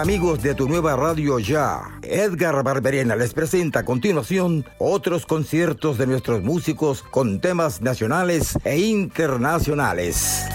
amigos 0.00 0.42
de 0.42 0.54
tu 0.54 0.68
nueva 0.68 0.94
radio 0.94 1.38
ya. 1.38 1.98
Edgar 2.02 2.62
Barberena 2.62 3.16
les 3.16 3.32
presenta 3.34 3.80
a 3.80 3.84
continuación 3.84 4.64
otros 4.78 5.26
conciertos 5.26 5.98
de 5.98 6.06
nuestros 6.06 6.42
músicos 6.42 7.02
con 7.02 7.40
temas 7.40 7.80
nacionales 7.80 8.58
e 8.64 8.78
internacionales. 8.78 10.46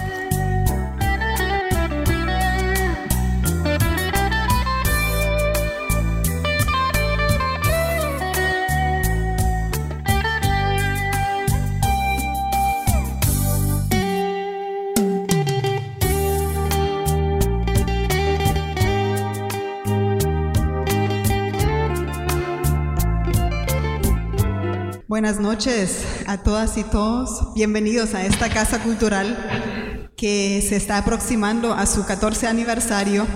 Buenas 25.12 25.38
noches 25.38 26.06
a 26.26 26.38
todas 26.38 26.78
y 26.78 26.84
todos. 26.84 27.52
Bienvenidos 27.54 28.14
a 28.14 28.24
esta 28.24 28.48
Casa 28.48 28.82
Cultural 28.82 30.10
que 30.16 30.64
se 30.66 30.76
está 30.76 30.96
aproximando 30.96 31.74
a 31.74 31.84
su 31.84 32.06
14 32.06 32.46
aniversario. 32.46 33.26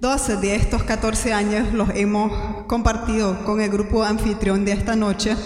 12 0.00 0.36
de 0.36 0.54
estos 0.54 0.82
14 0.82 1.34
años 1.34 1.74
los 1.74 1.90
hemos 1.90 2.64
compartido 2.64 3.44
con 3.44 3.60
el 3.60 3.68
grupo 3.68 4.02
anfitrión 4.02 4.64
de 4.64 4.72
esta 4.72 4.96
noche 4.96 5.36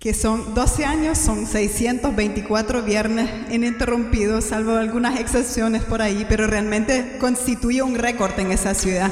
que 0.00 0.14
son 0.14 0.54
12 0.54 0.84
años, 0.86 1.18
son 1.18 1.46
624 1.46 2.82
viernes 2.82 3.30
ininterrumpidos, 3.50 4.44
salvo 4.44 4.76
algunas 4.76 5.18
excepciones 5.18 5.82
por 5.82 6.00
ahí, 6.00 6.26
pero 6.28 6.46
realmente 6.46 7.16
constituye 7.18 7.82
un 7.82 7.96
récord 7.96 8.38
en 8.38 8.52
esa 8.52 8.74
ciudad. 8.74 9.10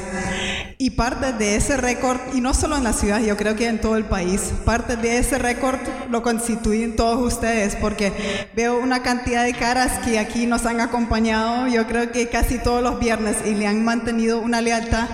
Y 0.77 0.91
parte 0.91 1.33
de 1.33 1.55
ese 1.55 1.77
récord, 1.77 2.19
y 2.33 2.41
no 2.41 2.53
solo 2.53 2.77
en 2.77 2.83
la 2.83 2.93
ciudad, 2.93 3.21
yo 3.21 3.37
creo 3.37 3.55
que 3.55 3.67
en 3.67 3.79
todo 3.79 3.95
el 3.95 4.05
país, 4.05 4.53
parte 4.65 4.95
de 4.95 5.17
ese 5.17 5.37
récord 5.37 5.79
lo 6.09 6.23
constituyen 6.23 6.95
todos 6.95 7.33
ustedes, 7.33 7.75
porque 7.75 8.11
veo 8.55 8.79
una 8.79 9.03
cantidad 9.03 9.43
de 9.43 9.53
caras 9.53 9.99
que 10.05 10.19
aquí 10.19 10.45
nos 10.45 10.65
han 10.65 10.81
acompañado, 10.81 11.67
yo 11.67 11.87
creo 11.87 12.11
que 12.11 12.27
casi 12.27 12.57
todos 12.57 12.81
los 12.81 12.99
viernes, 12.99 13.37
y 13.45 13.53
le 13.53 13.67
han 13.67 13.83
mantenido 13.83 14.39
una 14.39 14.61
lealtad 14.61 15.07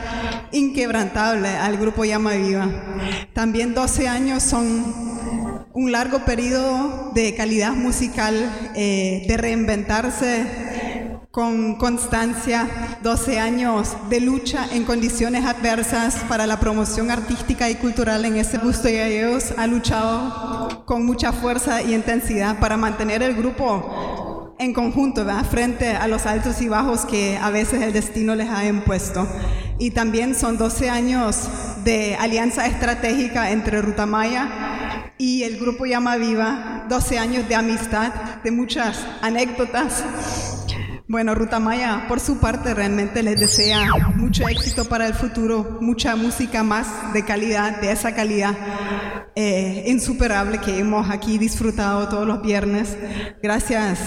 inquebrantable 0.51 1.49
al 1.49 1.77
grupo 1.77 2.05
Llama 2.05 2.33
Viva. 2.33 2.69
También 3.33 3.73
12 3.73 4.07
años 4.07 4.43
son 4.43 5.09
un 5.73 5.91
largo 5.91 6.25
periodo 6.25 7.11
de 7.13 7.35
calidad 7.35 7.73
musical, 7.73 8.35
eh, 8.75 9.25
de 9.27 9.37
reinventarse 9.37 10.68
con 11.31 11.75
constancia, 11.75 12.97
12 13.03 13.39
años 13.39 13.95
de 14.09 14.19
lucha 14.19 14.65
en 14.71 14.83
condiciones 14.83 15.45
adversas 15.45 16.15
para 16.27 16.47
la 16.47 16.59
promoción 16.59 17.11
artística 17.11 17.69
y 17.69 17.75
cultural 17.75 18.25
en 18.25 18.37
ese 18.37 18.57
gusto 18.57 18.89
y 18.89 18.95
ellos 18.95 19.53
ha 19.55 19.67
luchado 19.67 20.83
con 20.85 21.05
mucha 21.05 21.31
fuerza 21.31 21.83
y 21.83 21.93
intensidad 21.93 22.59
para 22.59 22.77
mantener 22.77 23.21
el 23.21 23.35
grupo 23.35 24.55
en 24.57 24.73
conjunto, 24.73 25.25
frente 25.49 25.91
a 25.91 26.07
los 26.07 26.25
altos 26.25 26.61
y 26.61 26.67
bajos 26.67 27.05
que 27.05 27.37
a 27.37 27.49
veces 27.51 27.81
el 27.81 27.93
destino 27.93 28.35
les 28.35 28.49
ha 28.49 28.65
impuesto. 28.65 29.25
Y 29.77 29.91
también 29.91 30.35
son 30.35 30.57
12 30.57 30.89
años 30.89 31.47
de 31.85 32.15
alianza 32.15 32.65
estratégica 32.65 33.51
entre 33.51 33.81
Rutamaya 33.81 35.13
y 35.17 35.43
el 35.43 35.59
grupo 35.59 35.85
Llama 35.85 36.17
Viva, 36.17 36.85
12 36.89 37.19
años 37.19 37.47
de 37.47 37.55
amistad, 37.55 38.11
de 38.43 38.51
muchas 38.51 39.05
anécdotas. 39.21 40.03
Bueno, 41.09 41.33
Ruta 41.33 41.59
Maya, 41.59 42.05
por 42.07 42.19
su 42.19 42.37
parte, 42.37 42.75
realmente 42.75 43.23
les 43.23 43.39
desea 43.39 43.83
mucho 44.15 44.47
éxito 44.47 44.85
para 44.85 45.07
el 45.07 45.15
futuro, 45.15 45.79
mucha 45.81 46.15
música 46.15 46.61
más 46.61 46.85
de 47.13 47.25
calidad, 47.25 47.81
de 47.81 47.91
esa 47.91 48.13
calidad 48.13 48.55
eh, 49.35 49.85
insuperable 49.87 50.59
que 50.59 50.77
hemos 50.77 51.09
aquí 51.09 51.39
disfrutado 51.39 52.07
todos 52.09 52.27
los 52.27 52.43
viernes. 52.43 52.95
Gracias 53.41 53.97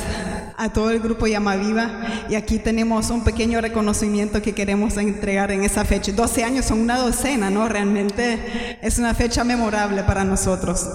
a 0.57 0.73
todo 0.73 0.93
el 0.93 1.01
grupo 1.01 1.27
Llama 1.27 1.57
Viva 1.57 1.91
y 2.29 2.37
aquí 2.37 2.61
tenemos 2.61 3.11
un 3.11 3.25
pequeño 3.25 3.61
reconocimiento 3.61 4.41
que 4.41 4.55
queremos 4.55 4.97
entregar 4.97 5.51
en 5.51 5.65
esa 5.65 5.85
fecha. 5.85 6.13
12 6.13 6.45
años 6.45 6.67
son 6.67 6.79
una 6.79 6.99
docena, 6.99 7.51
¿no? 7.51 7.69
Realmente 7.69 8.79
es 8.81 9.01
una 9.01 9.13
fecha 9.13 9.43
memorable 9.43 10.05
para 10.05 10.23
nosotros. 10.23 10.89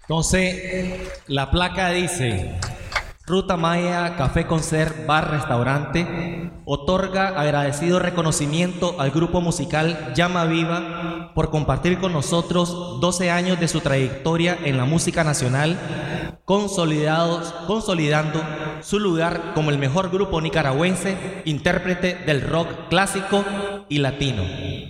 Entonces, 0.00 1.00
la 1.28 1.48
placa 1.52 1.90
dice, 1.90 2.58
Ruta 3.26 3.56
Maya 3.56 4.14
Café 4.14 4.46
Concert 4.46 5.04
Bar 5.04 5.32
Restaurante 5.32 6.52
otorga 6.64 7.30
agradecido 7.40 7.98
reconocimiento 7.98 8.94
al 9.00 9.10
grupo 9.10 9.40
musical 9.40 10.12
Llama 10.14 10.44
Viva 10.44 11.32
por 11.34 11.50
compartir 11.50 11.98
con 11.98 12.12
nosotros 12.12 13.00
12 13.00 13.32
años 13.32 13.58
de 13.58 13.66
su 13.66 13.80
trayectoria 13.80 14.56
en 14.62 14.76
la 14.76 14.84
música 14.84 15.24
nacional, 15.24 15.76
consolidados, 16.44 17.52
consolidando 17.66 18.40
su 18.80 19.00
lugar 19.00 19.54
como 19.56 19.70
el 19.70 19.78
mejor 19.78 20.10
grupo 20.10 20.40
nicaragüense 20.40 21.42
intérprete 21.46 22.14
del 22.26 22.42
rock 22.42 22.68
clásico 22.90 23.44
y 23.88 23.98
latino. 23.98 24.44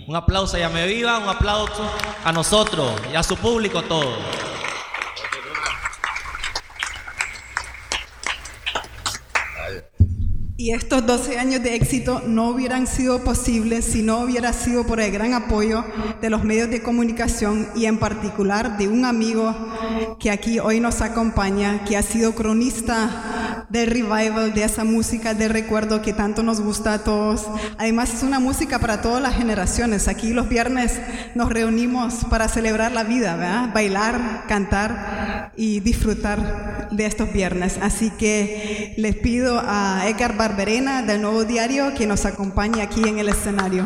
Un 0.07 0.15
aplauso 0.15 0.57
a 0.57 0.59
Llama 0.59 0.83
Viva, 0.83 1.17
un 1.17 1.27
aplauso 1.27 1.89
a 2.23 2.31
nosotros 2.31 2.91
y 3.11 3.15
a 3.15 3.23
su 3.23 3.35
público 3.35 3.81
todo. 3.81 4.11
Y 10.59 10.71
estos 10.71 11.05
12 11.05 11.37
años 11.37 11.61
de 11.61 11.75
éxito 11.75 12.23
no 12.25 12.49
hubieran 12.49 12.87
sido 12.87 13.23
posibles 13.23 13.85
si 13.85 14.01
no 14.01 14.21
hubiera 14.21 14.53
sido 14.53 14.87
por 14.87 14.99
el 14.99 15.11
gran 15.11 15.35
apoyo 15.35 15.85
de 16.19 16.31
los 16.31 16.43
medios 16.43 16.71
de 16.71 16.81
comunicación 16.81 17.69
y 17.75 17.85
en 17.85 17.99
particular 17.99 18.75
de 18.75 18.87
un 18.87 19.05
amigo 19.05 19.55
que 20.19 20.31
aquí 20.31 20.57
hoy 20.57 20.79
nos 20.79 21.01
acompaña, 21.01 21.83
que 21.85 21.95
ha 21.95 22.01
sido 22.01 22.33
cronista 22.33 23.65
del 23.69 23.91
revival, 23.91 24.53
de 24.55 24.63
esa 24.63 24.83
música 24.83 25.35
de 25.35 25.47
recuerdo 25.47 26.01
que 26.01 26.13
tanto 26.13 26.41
nos 26.41 26.59
gusta 26.59 26.93
a 26.93 27.03
todos. 27.03 27.45
Además 27.77 28.13
es 28.15 28.23
una 28.23 28.39
música 28.39 28.79
para 28.79 29.01
todas 29.01 29.21
las 29.21 29.35
generaciones. 29.35 30.07
Aquí 30.07 30.33
los 30.33 30.49
viernes 30.49 30.99
nos 31.35 31.49
reunimos 31.49 32.25
para 32.31 32.47
celebrar 32.47 32.93
la 32.93 33.03
vida, 33.03 33.35
¿verdad? 33.35 33.73
bailar, 33.73 34.45
cantar 34.47 35.51
y 35.55 35.81
disfrutar 35.81 36.89
de 36.91 37.05
estos 37.05 37.31
viernes. 37.31 37.77
Así 37.81 38.09
que 38.11 38.93
les 38.97 39.15
pido 39.15 39.61
a 39.63 40.07
Edgar 40.07 40.37
Barberena 40.47 41.01
del 41.01 41.21
Nuevo 41.21 41.43
Diario 41.43 41.93
que 41.93 42.07
nos 42.07 42.25
acompaña 42.25 42.83
aquí 42.83 43.05
en 43.05 43.19
el 43.19 43.27
escenario. 43.27 43.83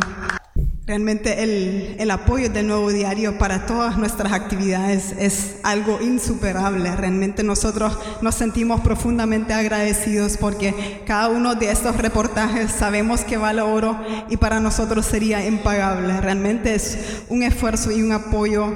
Realmente 0.85 1.41
el, 1.41 1.95
el, 1.97 2.11
apoyo 2.11 2.49
del 2.49 2.67
Nuevo 2.67 2.91
Diario 2.91 3.39
para 3.39 3.66
todas 3.66 3.97
nuestras 3.97 4.31
actividades 4.31 5.16
es 5.17 5.55
algo 5.63 5.99
insuperable. 6.01 6.95
Realmente 6.95 7.41
nosotros 7.41 7.97
nos 8.22 8.35
sentimos 8.35 8.81
profundamente 8.81 9.53
agradecidos 9.53 10.38
porque 10.38 11.01
cada 11.07 11.29
uno 11.29 11.55
de 11.55 11.72
estos 11.72 11.97
reportajes 11.97 12.72
sabemos 12.72 13.22
que 13.22 13.38
vale 13.38 13.61
oro 13.61 13.99
y 14.29 14.38
para 14.38 14.59
nosotros 14.59 15.07
sería 15.07 15.43
impagable. 15.43 16.22
Realmente 16.22 16.75
es 16.75 17.23
un 17.28 17.41
esfuerzo 17.41 17.89
y 17.91 18.03
un 18.03 18.11
apoyo 18.11 18.72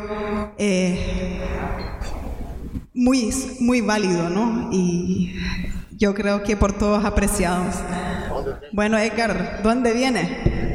eh, 0.57 1.40
muy, 2.96 3.29
muy 3.59 3.81
válido, 3.81 4.31
¿no? 4.31 4.69
Y 4.72 5.35
yo 5.97 6.13
creo 6.13 6.44
que 6.44 6.57
por 6.57 6.78
todos 6.78 7.05
apreciados. 7.05 7.75
Bueno, 8.72 8.97
Edgar, 8.97 9.61
¿dónde 9.64 9.93
viene? 9.93 10.73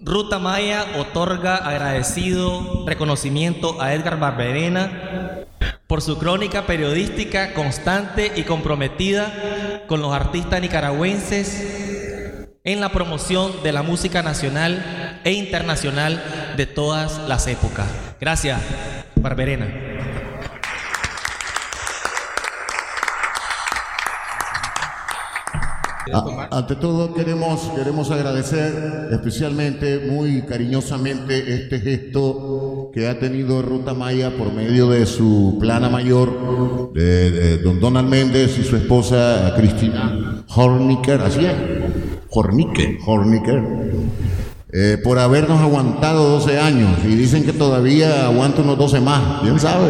Ruta 0.00 0.38
Maya 0.38 0.84
otorga 0.98 1.56
agradecido 1.56 2.86
reconocimiento 2.86 3.80
a 3.80 3.94
Edgar 3.94 4.18
Barberena 4.18 5.44
por 5.86 6.00
su 6.00 6.18
crónica 6.18 6.66
periodística 6.66 7.52
constante 7.54 8.32
y 8.34 8.44
comprometida 8.44 9.84
con 9.86 10.00
los 10.00 10.14
artistas 10.14 10.60
nicaragüenses 10.60 12.48
en 12.64 12.80
la 12.80 12.90
promoción 12.90 13.62
de 13.62 13.72
la 13.72 13.82
música 13.82 14.22
nacional 14.22 15.20
e 15.24 15.32
internacional 15.32 16.54
de 16.56 16.66
todas 16.66 17.18
las 17.28 17.46
épocas. 17.46 17.86
Gracias, 18.20 18.60
Barberena. 19.14 19.95
Ante 26.12 26.76
todo 26.76 27.14
queremos, 27.14 27.70
queremos 27.74 28.10
agradecer 28.10 29.08
especialmente, 29.10 30.06
muy 30.08 30.42
cariñosamente, 30.42 31.54
este 31.54 31.80
gesto 31.80 32.90
que 32.94 33.08
ha 33.08 33.18
tenido 33.18 33.62
Ruta 33.62 33.94
Maya 33.94 34.30
por 34.36 34.52
medio 34.52 34.88
de 34.90 35.06
su 35.06 35.56
plana 35.60 35.88
mayor, 35.88 36.92
de, 36.94 37.58
don 37.58 37.80
Donald 37.80 38.08
Méndez 38.08 38.58
y 38.58 38.64
su 38.64 38.76
esposa 38.76 39.52
Cristina 39.56 40.44
Horniker, 40.54 41.20
así 41.20 41.44
es, 41.44 41.54
Horniker, 42.30 42.98
Horniker, 43.04 43.62
eh, 44.72 44.98
por 45.02 45.18
habernos 45.18 45.60
aguantado 45.60 46.28
12 46.38 46.58
años 46.58 46.98
y 47.04 47.14
dicen 47.14 47.44
que 47.44 47.52
todavía 47.52 48.26
aguanta 48.26 48.62
unos 48.62 48.78
12 48.78 49.00
más, 49.00 49.40
¿quién 49.42 49.58
sabe? 49.58 49.88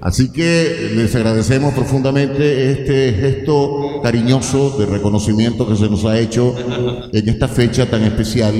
Así 0.00 0.30
que 0.32 0.92
les 0.94 1.14
agradecemos 1.14 1.74
profundamente 1.74 2.70
este 2.70 3.12
gesto 3.12 4.00
cariñoso 4.02 4.78
de 4.78 4.86
reconocimiento 4.86 5.68
que 5.68 5.76
se 5.76 5.88
nos 5.88 6.04
ha 6.04 6.18
hecho 6.18 6.54
en 7.12 7.28
esta 7.28 7.48
fecha 7.48 7.86
tan 7.86 8.02
especial, 8.02 8.54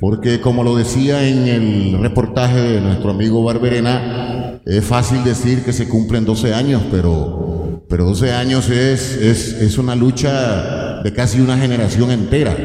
porque 0.00 0.40
como 0.40 0.64
lo 0.64 0.76
decía 0.76 1.26
en 1.26 1.46
el 1.48 1.98
reportaje 2.00 2.60
de 2.60 2.80
nuestro 2.80 3.10
amigo 3.10 3.42
Barberena, 3.42 4.60
es 4.64 4.84
fácil 4.84 5.24
decir 5.24 5.62
que 5.64 5.72
se 5.72 5.88
cumplen 5.88 6.24
12 6.24 6.54
años, 6.54 6.82
pero, 6.90 7.84
pero 7.88 8.04
12 8.04 8.32
años 8.32 8.70
es, 8.70 9.16
es, 9.16 9.52
es 9.54 9.78
una 9.78 9.96
lucha 9.96 11.02
de 11.02 11.12
casi 11.12 11.40
una 11.40 11.58
generación 11.58 12.10
entera. 12.10 12.56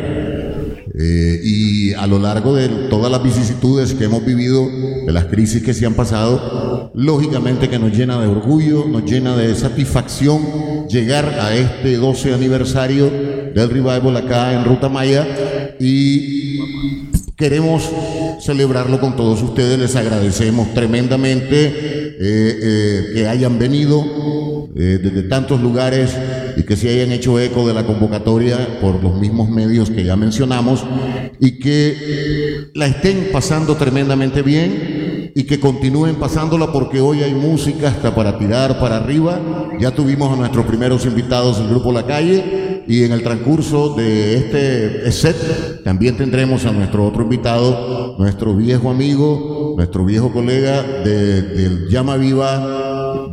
Eh, 1.00 1.42
y 1.44 1.94
a 1.94 2.08
lo 2.08 2.18
largo 2.18 2.56
de 2.56 2.70
todas 2.90 3.12
las 3.12 3.22
vicisitudes 3.22 3.94
que 3.94 4.06
hemos 4.06 4.26
vivido, 4.26 4.68
de 5.06 5.12
las 5.12 5.26
crisis 5.26 5.62
que 5.62 5.76
se 5.76 5.86
han 5.86 5.94
pasado, 5.94 6.92
lógicamente 6.96 7.70
que 7.70 7.78
nos 7.78 7.96
llena 7.96 8.20
de 8.20 8.28
orgullo, 8.28 8.86
nos 8.88 9.04
llena 9.04 9.38
de 9.38 9.54
satisfacción 9.54 10.88
llegar 10.90 11.38
a 11.40 11.56
este 11.56 11.98
12 11.98 12.34
aniversario 12.34 13.12
del 13.54 13.70
revival 13.70 14.18
acá 14.18 14.54
en 14.54 14.66
Ruta 14.66 14.90
Maya 14.90 15.76
y 15.80 16.98
queremos 17.36 17.92
celebrarlo 18.42 19.00
con 19.00 19.16
todos 19.16 19.44
ustedes. 19.44 19.78
Les 19.78 19.96
agradecemos 19.96 20.74
tremendamente 20.74 21.68
eh, 21.68 22.16
eh, 22.20 23.06
que 23.14 23.28
hayan 23.28 23.60
venido 23.60 24.68
desde 24.74 25.24
tantos 25.24 25.60
lugares 25.62 26.12
que 26.64 26.76
se 26.76 26.90
hayan 26.90 27.12
hecho 27.12 27.40
eco 27.40 27.68
de 27.68 27.74
la 27.74 27.86
convocatoria 27.86 28.80
por 28.82 29.04
los 29.04 29.20
mismos 29.20 29.50
medios 29.50 29.90
que 29.90 30.04
ya 30.04 30.16
mencionamos 30.16 30.84
y 31.40 31.60
que 31.60 32.70
la 32.74 32.88
estén 32.88 33.30
pasando 33.32 33.76
tremendamente 33.76 34.42
bien 34.42 35.32
y 35.36 35.44
que 35.44 35.60
continúen 35.60 36.16
pasándola 36.16 36.72
porque 36.72 37.00
hoy 37.00 37.22
hay 37.22 37.34
música 37.34 37.90
hasta 37.90 38.16
para 38.16 38.40
tirar 38.40 38.80
para 38.80 38.98
arriba. 38.98 39.40
Ya 39.80 39.92
tuvimos 39.92 40.34
a 40.34 40.36
nuestros 40.36 40.66
primeros 40.66 41.06
invitados 41.06 41.60
del 41.60 41.70
grupo 41.70 41.92
La 41.92 42.08
Calle 42.08 42.84
y 42.88 43.04
en 43.04 43.12
el 43.12 43.22
transcurso 43.22 43.94
de 43.94 44.36
este 44.36 45.12
set 45.12 45.84
también 45.84 46.18
tendremos 46.18 46.66
a 46.66 46.72
nuestro 46.72 47.06
otro 47.06 47.24
invitado, 47.24 48.16
nuestro 48.18 48.56
viejo 48.56 48.90
amigo, 48.90 49.76
nuestro 49.78 50.06
viejo 50.06 50.32
colega 50.32 50.82
de, 50.82 51.42
del 51.42 51.88
Llama 51.90 52.18
Viva 52.18 52.87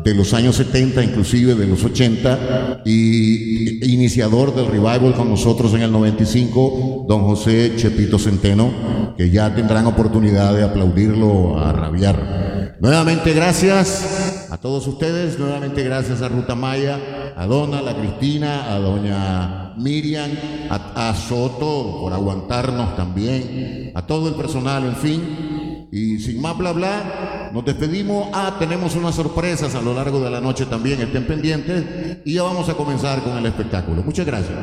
de 0.04 0.14
los 0.14 0.34
años 0.34 0.56
70, 0.56 1.02
inclusive 1.02 1.54
de 1.54 1.66
los 1.66 1.82
80, 1.82 2.82
y 2.84 3.92
iniciador 3.92 4.54
del 4.54 4.66
revival 4.66 5.14
con 5.16 5.30
nosotros 5.30 5.72
en 5.74 5.82
el 5.82 5.92
95, 5.92 7.06
don 7.08 7.24
José 7.24 7.72
Chepito 7.76 8.18
Centeno, 8.18 9.14
que 9.16 9.30
ya 9.30 9.54
tendrán 9.54 9.86
oportunidad 9.86 10.54
de 10.54 10.62
aplaudirlo 10.62 11.58
a 11.58 11.72
rabiar. 11.72 12.76
Nuevamente 12.80 13.32
gracias 13.32 14.48
a 14.50 14.58
todos 14.58 14.86
ustedes, 14.86 15.38
nuevamente 15.38 15.82
gracias 15.82 16.20
a 16.20 16.28
Ruta 16.28 16.54
Maya, 16.54 17.32
a 17.34 17.46
Dona, 17.46 17.78
a 17.78 17.96
Cristina, 17.96 18.74
a 18.74 18.78
doña 18.78 19.74
Miriam, 19.76 20.30
a, 20.68 21.08
a 21.08 21.14
Soto 21.14 22.00
por 22.02 22.12
aguantarnos 22.12 22.94
también, 22.94 23.92
a 23.94 24.06
todo 24.06 24.28
el 24.28 24.34
personal, 24.34 24.84
en 24.84 24.96
fin. 24.96 25.53
Y 25.94 26.18
sin 26.18 26.42
más 26.42 26.58
bla 26.58 26.72
bla, 26.72 27.50
nos 27.52 27.64
despedimos. 27.64 28.28
Ah, 28.32 28.56
tenemos 28.58 28.96
unas 28.96 29.14
sorpresas 29.14 29.76
a 29.76 29.80
lo 29.80 29.94
largo 29.94 30.18
de 30.18 30.28
la 30.28 30.40
noche 30.40 30.66
también, 30.66 31.00
estén 31.00 31.24
pendientes. 31.24 31.84
Y 32.24 32.34
ya 32.34 32.42
vamos 32.42 32.68
a 32.68 32.74
comenzar 32.74 33.22
con 33.22 33.38
el 33.38 33.46
espectáculo. 33.46 34.02
Muchas 34.02 34.26
gracias. 34.26 34.58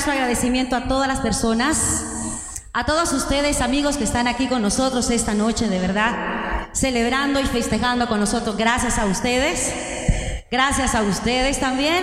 Nuestro 0.00 0.14
agradecimiento 0.14 0.76
a 0.76 0.88
todas 0.88 1.06
las 1.06 1.20
personas 1.20 2.06
A 2.72 2.86
todos 2.86 3.12
ustedes, 3.12 3.60
amigos 3.60 3.98
que 3.98 4.04
están 4.04 4.28
aquí 4.28 4.46
con 4.46 4.62
nosotros 4.62 5.10
esta 5.10 5.34
noche, 5.34 5.68
de 5.68 5.78
verdad, 5.78 6.68
celebrando 6.72 7.38
y 7.38 7.44
festejando 7.44 8.08
con 8.08 8.18
nosotros, 8.18 8.56
gracias 8.56 8.98
a 8.98 9.04
ustedes, 9.04 9.74
gracias 10.50 10.94
a 10.94 11.02
ustedes 11.02 11.60
también. 11.60 12.02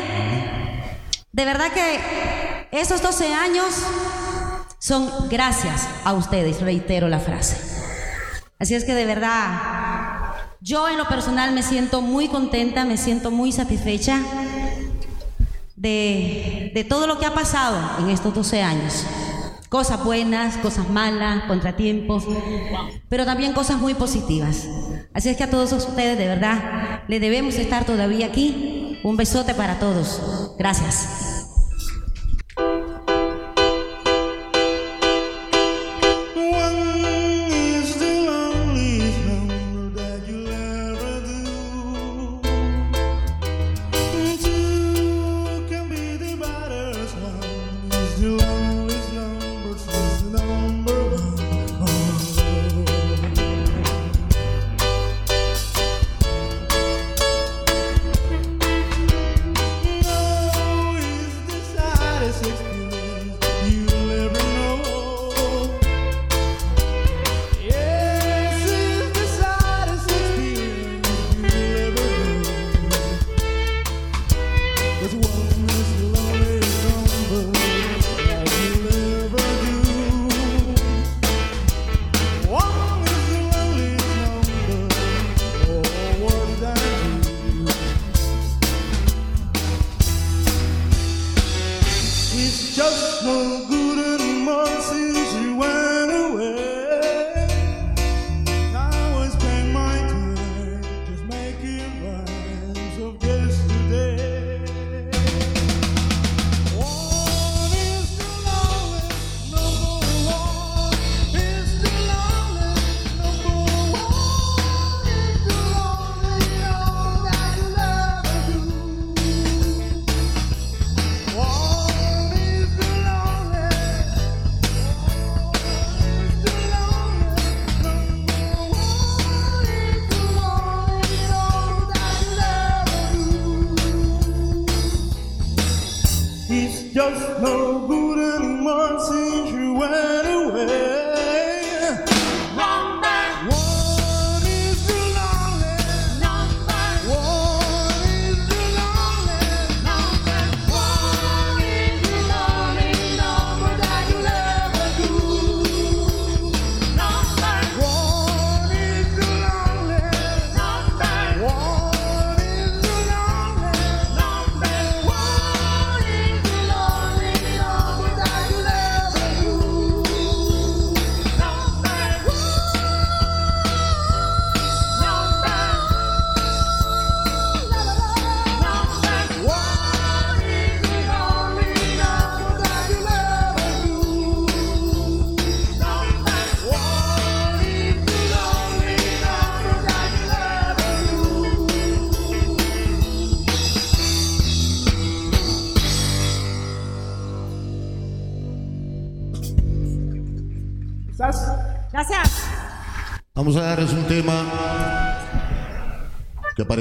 De 1.31 1.45
verdad 1.45 1.71
que 1.71 2.67
esos 2.71 3.01
12 3.01 3.33
años 3.33 3.65
son 4.77 5.29
gracias 5.29 5.87
a 6.03 6.13
ustedes, 6.13 6.61
reitero 6.61 7.07
la 7.07 7.19
frase. 7.19 7.57
Así 8.59 8.75
es 8.75 8.83
que 8.83 8.93
de 8.93 9.05
verdad, 9.05 10.35
yo 10.59 10.87
en 10.87 10.99
lo 10.99 11.07
personal 11.07 11.51
me 11.53 11.63
siento 11.63 12.01
muy 12.01 12.27
contenta, 12.27 12.85
me 12.85 12.97
siento 12.97 13.31
muy 13.31 13.51
satisfecha 13.51 14.19
de, 15.77 16.71
de 16.73 16.83
todo 16.83 17.07
lo 17.07 17.17
que 17.19 17.25
ha 17.25 17.33
pasado 17.33 17.79
en 17.99 18.09
estos 18.09 18.33
12 18.33 18.61
años. 18.61 19.05
Cosas 19.69 20.03
buenas, 20.03 20.57
cosas 20.57 20.89
malas, 20.89 21.43
contratiempos, 21.45 22.25
pero 23.09 23.25
también 23.25 23.53
cosas 23.53 23.77
muy 23.77 23.93
positivas. 23.93 24.67
Así 25.13 25.29
es 25.29 25.37
que 25.37 25.43
a 25.43 25.49
todos 25.49 25.71
ustedes, 25.73 26.17
de 26.17 26.27
verdad, 26.27 27.03
le 27.07 27.19
debemos 27.19 27.55
estar 27.55 27.85
todavía 27.85 28.27
aquí. 28.27 28.99
Un 29.03 29.17
besote 29.17 29.53
para 29.53 29.79
todos. 29.79 30.55
Gracias. 30.57 31.26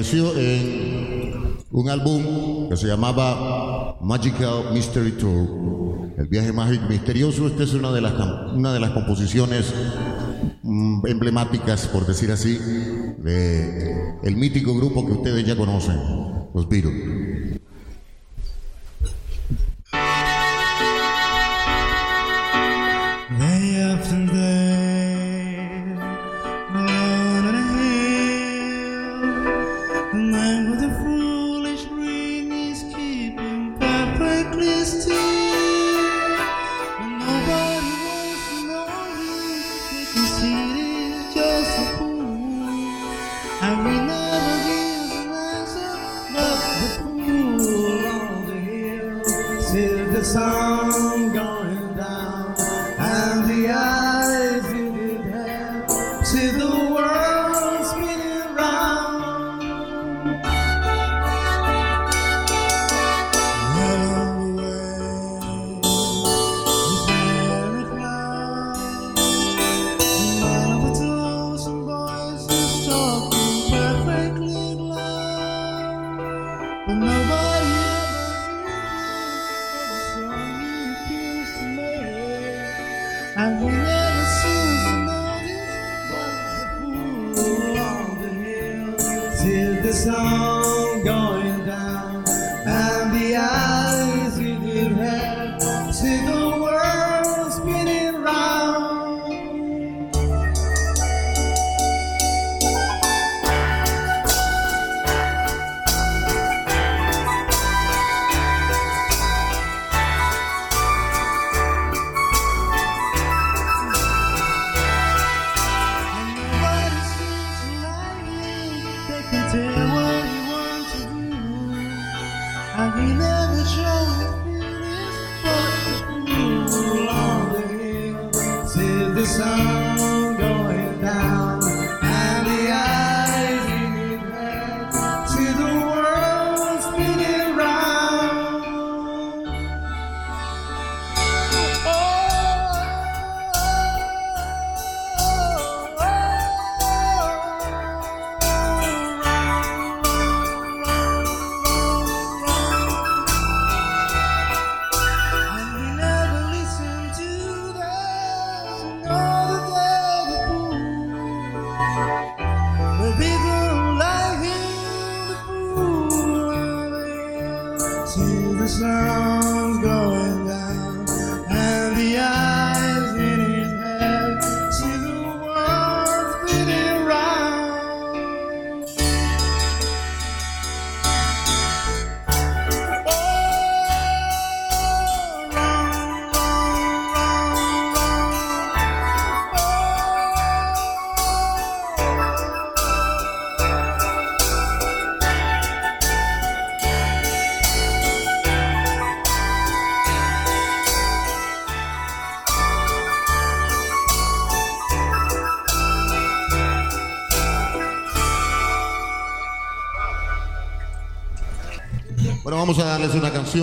Apareció 0.06 0.38
en 0.38 1.56
un 1.72 1.88
álbum 1.88 2.68
que 2.68 2.76
se 2.76 2.86
llamaba 2.86 3.98
Magical 4.00 4.72
Mystery 4.72 5.12
Tour, 5.12 6.12
el 6.16 6.28
viaje 6.28 6.52
mágico 6.52 6.84
misterioso. 6.88 7.48
Esta 7.48 7.64
es 7.64 7.74
una 7.74 7.90
de 7.90 8.00
las, 8.00 8.12
una 8.54 8.72
de 8.72 8.78
las 8.78 8.90
composiciones 8.90 9.74
mm, 10.62 11.06
emblemáticas, 11.06 11.88
por 11.88 12.06
decir 12.06 12.30
así, 12.30 12.56
de 13.18 14.14
el 14.22 14.36
mítico 14.36 14.76
grupo 14.76 15.04
que 15.04 15.12
ustedes 15.12 15.44
ya 15.44 15.56
conocen, 15.56 15.96
los 16.54 16.68
Beatles. 16.68 17.15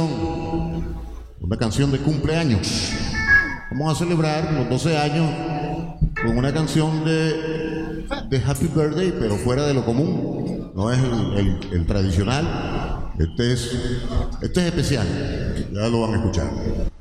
Una 0.01 1.57
canción 1.57 1.91
de 1.91 1.99
cumpleaños. 1.99 2.91
Vamos 3.71 3.95
a 3.95 4.03
celebrar 4.03 4.53
los 4.53 4.69
12 4.69 4.97
años 4.97 5.29
con 6.21 6.37
una 6.37 6.53
canción 6.53 7.03
de, 7.05 8.05
de 8.29 8.43
Happy 8.45 8.67
Birthday, 8.67 9.13
pero 9.19 9.35
fuera 9.37 9.65
de 9.65 9.73
lo 9.73 9.85
común. 9.85 10.71
No 10.75 10.91
es 10.91 10.99
el, 10.99 11.59
el 11.71 11.85
tradicional. 11.85 13.11
Este 13.19 13.53
es, 13.53 13.71
este 14.41 14.61
es 14.61 14.65
especial. 14.67 15.07
Ya 15.71 15.87
lo 15.89 16.01
van 16.01 16.13
a 16.13 16.17
escuchar. 16.17 16.92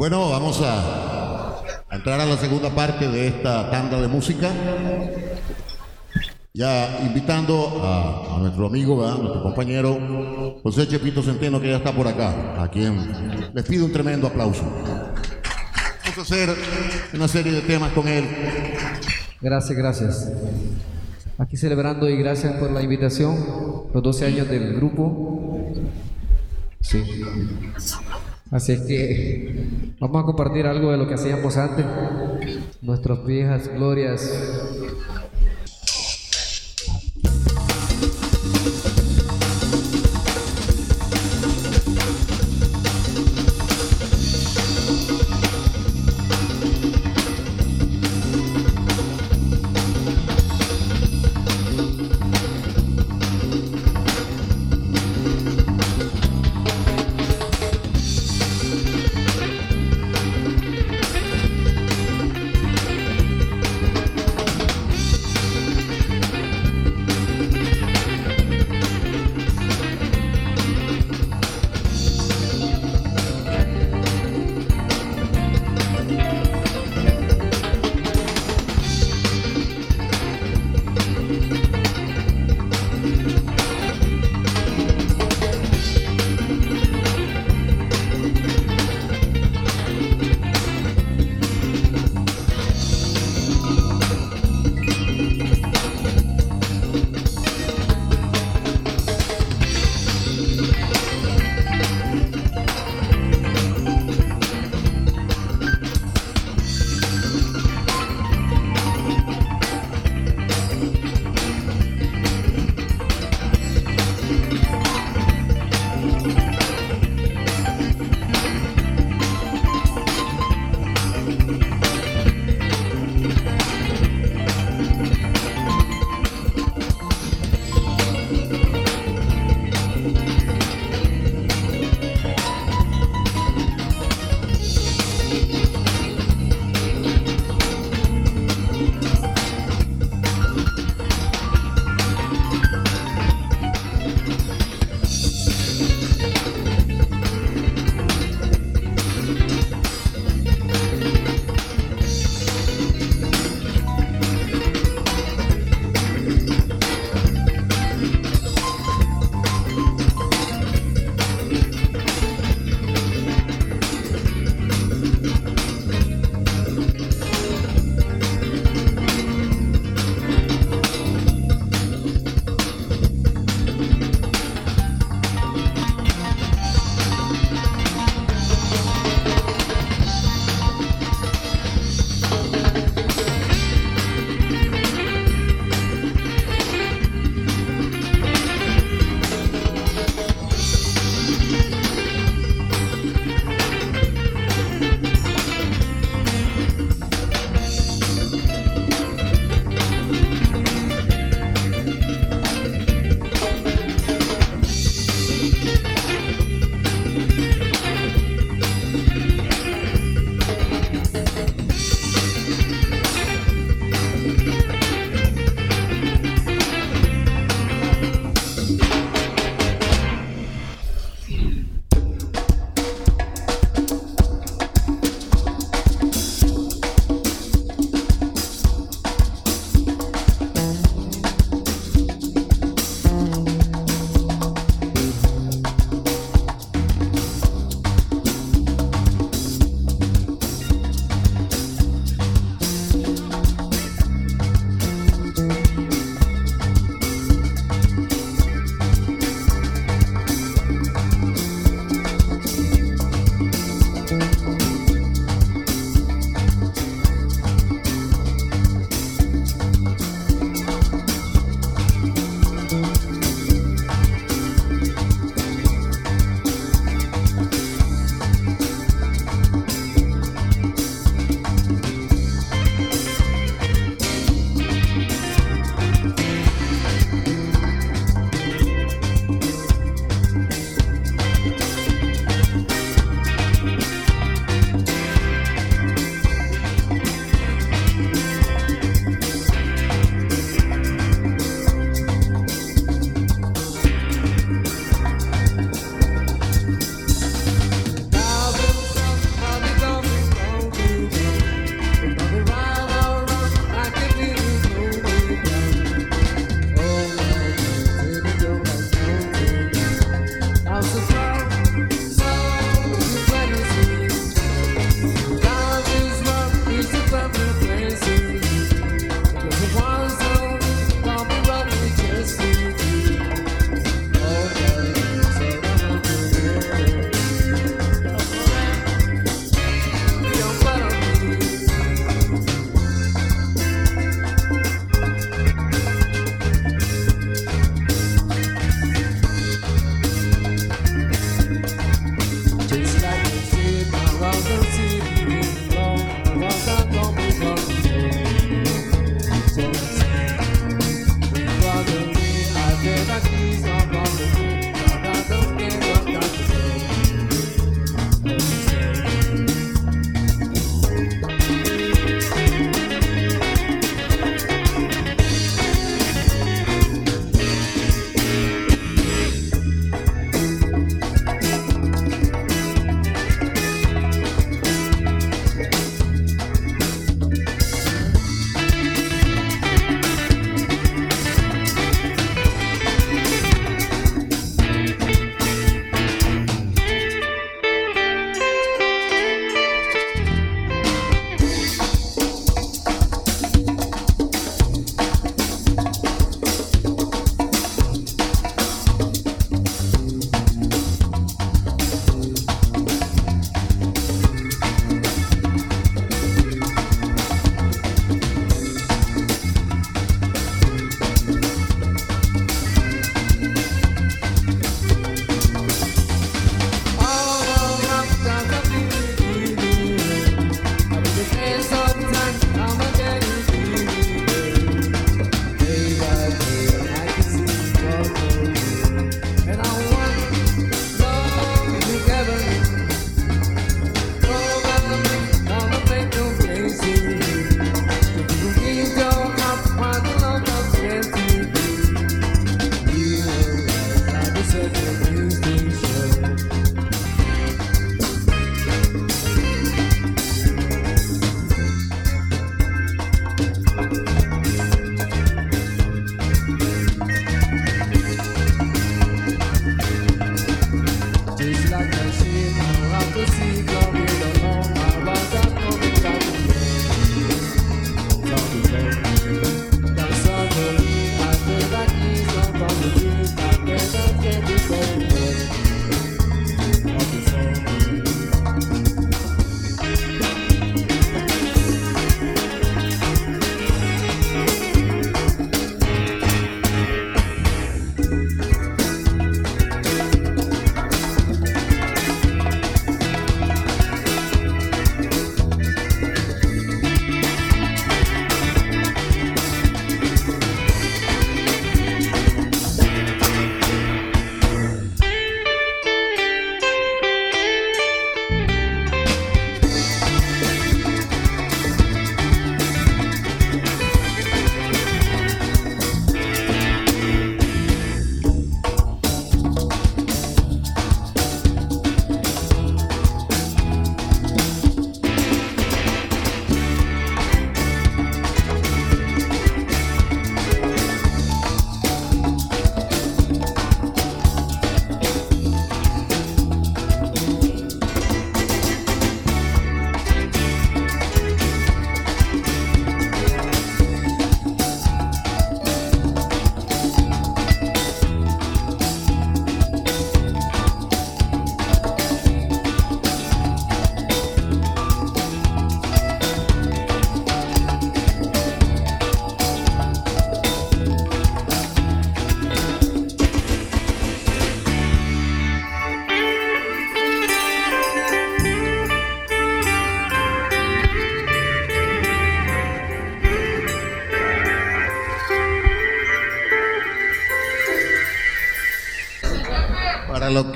Bueno, 0.00 0.30
vamos 0.30 0.62
a, 0.64 1.60
entrar 1.90 2.18
a 2.18 2.24
la 2.24 2.38
segunda 2.38 2.70
parte 2.70 3.06
de 3.06 3.26
esta 3.26 3.70
tanda 3.70 4.00
de 4.00 4.08
música. 4.08 4.48
Ya 6.54 7.00
invitando 7.02 7.82
a, 7.84 8.38
nuestro 8.40 8.68
amigo, 8.68 9.06
a 9.06 9.18
nuestro 9.18 9.42
compañero 9.42 10.58
José 10.62 10.88
Chepito 10.88 11.22
Centeno, 11.22 11.60
que 11.60 11.68
ya 11.68 11.76
está 11.76 11.92
por 11.92 12.08
acá, 12.08 12.62
a 12.62 12.70
quien 12.70 13.52
les 13.52 13.62
pido 13.66 13.84
un 13.84 13.92
tremendo 13.92 14.26
aplauso. 14.28 14.62
Vamos 14.62 16.16
a 16.16 16.22
hacer 16.22 16.48
una 17.12 17.28
serie 17.28 17.52
de 17.52 17.60
temas 17.60 17.92
con 17.92 18.08
él. 18.08 18.24
Gracias, 19.42 19.76
gracias. 19.76 20.32
Aquí 21.36 21.58
celebrando 21.58 22.08
y 22.08 22.16
gracias 22.16 22.54
por 22.54 22.70
la 22.70 22.80
invitación, 22.80 23.36
los 23.92 24.02
12 24.02 24.24
años 24.24 24.48
del 24.48 24.76
grupo. 24.76 25.74
Sí. 26.80 27.04
Así 28.50 28.72
es 28.72 28.80
que 28.80 29.92
vamos 30.00 30.22
a 30.22 30.26
compartir 30.26 30.66
algo 30.66 30.90
de 30.90 30.96
lo 30.96 31.06
que 31.06 31.14
hacíamos 31.14 31.56
antes, 31.56 31.86
nuestras 32.82 33.24
viejas 33.24 33.68
glorias 33.72 34.69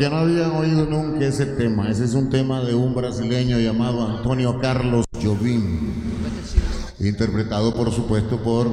que 0.05 0.11
no 0.11 0.19
habían 0.19 0.51
oído 0.51 0.85
nunca 0.85 1.25
ese 1.25 1.47
tema, 1.47 1.89
ese 1.89 2.05
es 2.05 2.13
un 2.13 2.29
tema 2.29 2.61
de 2.61 2.75
un 2.75 2.95
brasileño 2.95 3.59
llamado 3.59 4.07
Antonio 4.07 4.61
Carlos 4.61 5.07
Jobim, 5.23 5.95
interpretado 7.01 7.75
por 7.75 7.91
supuesto 7.91 8.37
por 8.37 8.67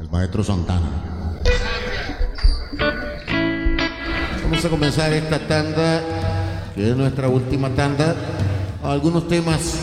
el 0.00 0.08
maestro 0.10 0.44
Santana. 0.44 1.40
Vamos 4.44 4.64
a 4.64 4.68
comenzar 4.68 5.12
esta 5.12 5.44
tanda, 5.48 6.04
que 6.76 6.90
es 6.90 6.96
nuestra 6.96 7.28
última 7.28 7.70
tanda, 7.70 8.14
algunos 8.84 9.26
temas, 9.26 9.74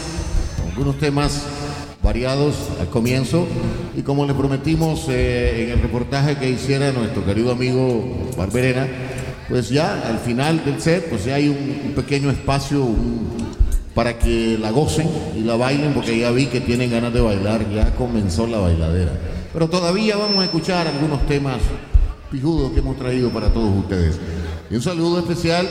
algunos 0.71 0.97
temas 1.00 1.43
variados 2.02 2.56
al 2.80 2.88
comienzo. 2.88 3.45
Y 3.93 4.04
como 4.04 4.26
le 4.26 4.34
prometimos 4.34 5.08
eh, 5.10 5.65
en 5.65 5.71
el 5.71 5.82
reportaje 5.82 6.38
que 6.38 6.50
hiciera 6.50 6.93
nuestro 6.93 7.26
querido 7.26 7.52
amigo 7.52 8.30
Barberena, 8.38 8.88
pues 9.49 9.69
ya 9.69 10.07
al 10.07 10.19
final 10.19 10.63
del 10.63 10.81
set 10.81 11.10
pues 11.10 11.25
ya 11.25 11.36
hay 11.36 11.49
un, 11.49 11.93
pequeño 11.95 12.29
espacio 12.29 12.88
para 13.93 14.19
que 14.19 14.57
la 14.60 14.71
gocen 14.71 15.10
y 15.36 15.41
la 15.41 15.55
bailen 15.55 15.93
porque 15.93 16.17
ya 16.19 16.31
vi 16.31 16.45
que 16.45 16.62
tienen 16.62 16.91
ganas 16.91 17.13
de 17.13 17.21
bailar, 17.21 17.69
ya 17.73 17.95
comenzó 17.95 18.45
la 18.45 18.60
bailadera. 18.60 19.12
Pero 19.51 19.67
todavía 19.69 20.17
vamos 20.17 20.39
a 20.39 20.43
escuchar 20.45 20.88
algunos 20.88 21.25
temas 21.25 21.57
pijudos 22.31 22.71
que 22.73 22.79
hemos 22.79 22.97
traído 22.97 23.29
para 23.31 23.51
todos 23.51 23.75
ustedes. 23.75 24.19
Y 24.69 24.75
un 24.75 24.81
saludo 24.81 25.19
especial 25.19 25.67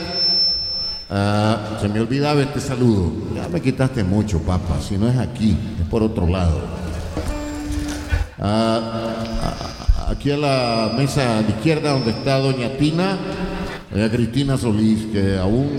Ah, 1.09 1.77
se 1.79 1.87
me 1.87 2.01
olvidaba 2.01 2.41
este 2.41 2.59
saludo. 2.59 3.11
Ya 3.33 3.47
me 3.47 3.61
quitaste 3.61 4.03
mucho, 4.03 4.39
papá. 4.39 4.81
Si 4.81 4.97
no 4.97 5.07
es 5.07 5.17
aquí, 5.17 5.57
es 5.79 5.87
por 5.87 6.03
otro 6.03 6.27
lado. 6.27 6.59
Ah, 8.39 10.09
aquí 10.09 10.31
a 10.31 10.37
la 10.37 10.91
mesa 10.97 11.41
de 11.43 11.49
izquierda 11.49 11.91
donde 11.91 12.11
está 12.11 12.39
doña 12.39 12.77
Tina, 12.77 13.17
doña 13.97 14.11
Cristina 14.11 14.57
Solís, 14.57 15.05
que 15.11 15.39
aún 15.39 15.69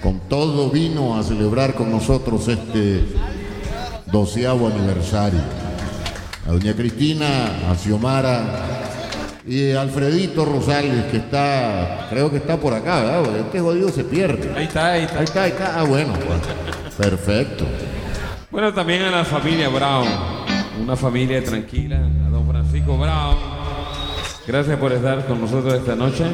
con 0.00 0.20
todo 0.28 0.70
vino 0.70 1.18
a 1.18 1.24
celebrar 1.24 1.74
con 1.74 1.90
nosotros 1.90 2.46
este 2.46 3.02
doceavo 4.06 4.68
aniversario. 4.68 5.40
A 6.46 6.52
doña 6.52 6.72
Cristina, 6.72 7.50
a 7.68 7.74
Xiomara, 7.74 8.44
y 9.44 9.72
Alfredito 9.72 10.44
Rosales, 10.44 11.06
que 11.06 11.16
está, 11.16 12.06
creo 12.10 12.30
que 12.30 12.36
está 12.36 12.58
por 12.58 12.74
acá, 12.74 13.00
¿verdad? 13.00 13.36
este 13.40 13.58
jodido 13.58 13.88
se 13.88 14.04
pierde. 14.04 14.48
Ahí 14.56 14.66
está, 14.66 14.92
ahí 14.92 15.02
está. 15.02 15.18
Ahí 15.18 15.24
está, 15.24 15.42
ahí 15.42 15.50
está. 15.50 15.80
Ah, 15.80 15.82
bueno, 15.82 16.12
pues, 16.12 16.40
perfecto. 16.96 17.66
Bueno, 18.52 18.72
también 18.72 19.02
a 19.02 19.10
la 19.10 19.24
familia 19.24 19.68
Brown, 19.68 20.06
una 20.80 20.94
familia 20.94 21.42
tranquila, 21.42 22.08
a 22.24 22.30
don 22.30 22.46
Francisco 22.46 22.96
Brown. 22.96 23.36
Gracias 24.46 24.78
por 24.78 24.92
estar 24.92 25.26
con 25.26 25.40
nosotros 25.40 25.74
esta 25.74 25.96
noche. 25.96 26.24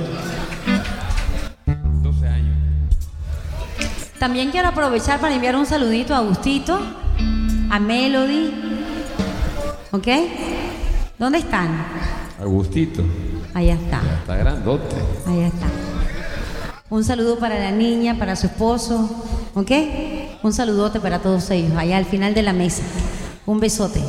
También 4.18 4.50
quiero 4.50 4.68
aprovechar 4.68 5.20
para 5.20 5.34
enviar 5.34 5.54
un 5.54 5.64
saludito 5.64 6.12
a 6.12 6.18
Agustito, 6.18 6.80
a 7.70 7.78
Melody. 7.78 8.52
¿Ok? 9.92 10.08
¿Dónde 11.18 11.38
están? 11.38 11.86
Agustito. 12.40 13.04
Ahí 13.54 13.70
está. 13.70 14.00
está 14.20 14.36
grandote. 14.36 14.96
Ahí 15.26 15.42
está. 15.42 15.66
Un 16.90 17.04
saludo 17.04 17.38
para 17.38 17.60
la 17.60 17.70
niña, 17.70 18.18
para 18.18 18.34
su 18.34 18.46
esposo, 18.46 19.08
¿ok? 19.54 19.70
Un 20.42 20.52
saludote 20.52 20.98
para 20.98 21.20
todos 21.20 21.48
ellos, 21.50 21.72
allá 21.76 21.96
al 21.96 22.04
final 22.04 22.34
de 22.34 22.42
la 22.42 22.52
mesa. 22.52 22.82
Un 23.46 23.60
besote. 23.60 24.02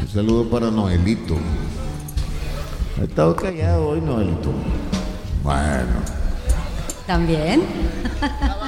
Un 0.00 0.08
saludo 0.08 0.48
para 0.48 0.70
Noelito. 0.70 1.36
Ha 3.00 3.04
estado 3.04 3.34
callado 3.34 3.88
hoy, 3.88 4.00
Noelito. 4.00 4.52
Bueno. 5.42 6.23
También. 7.06 7.62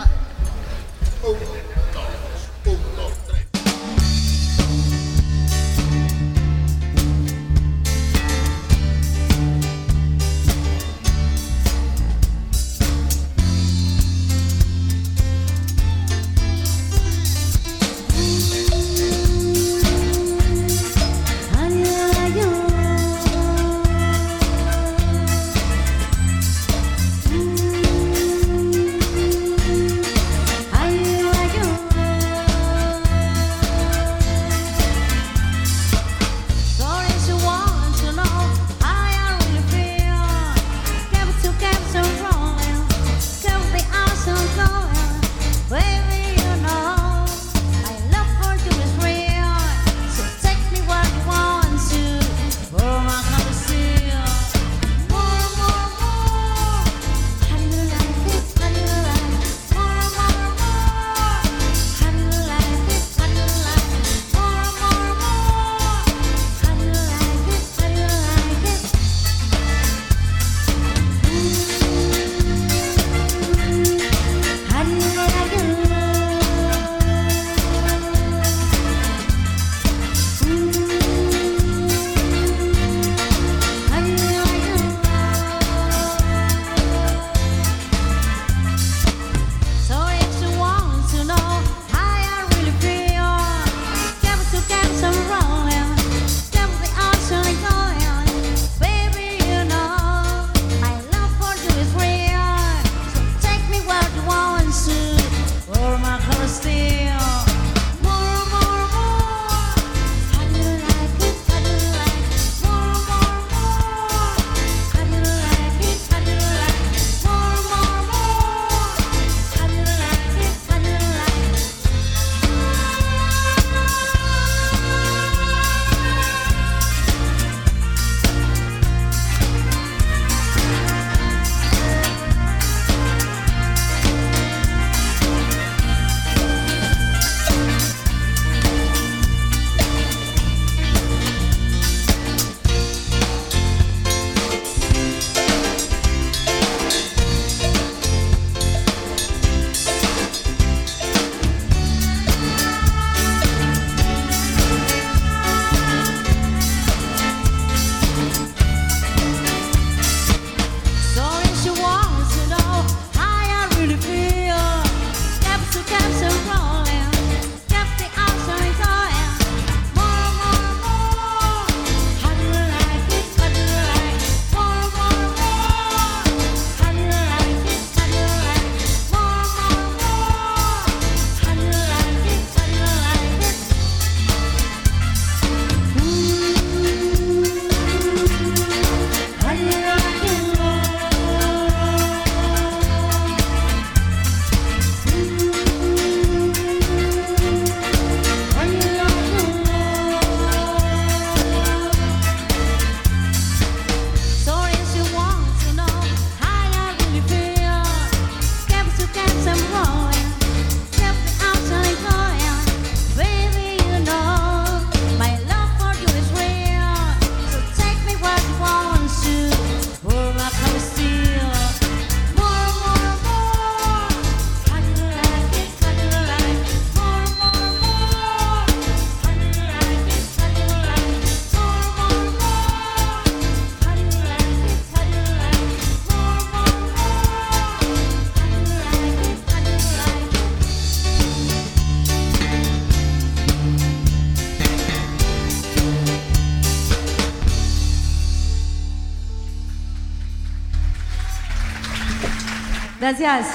Gracias. 253.09 253.47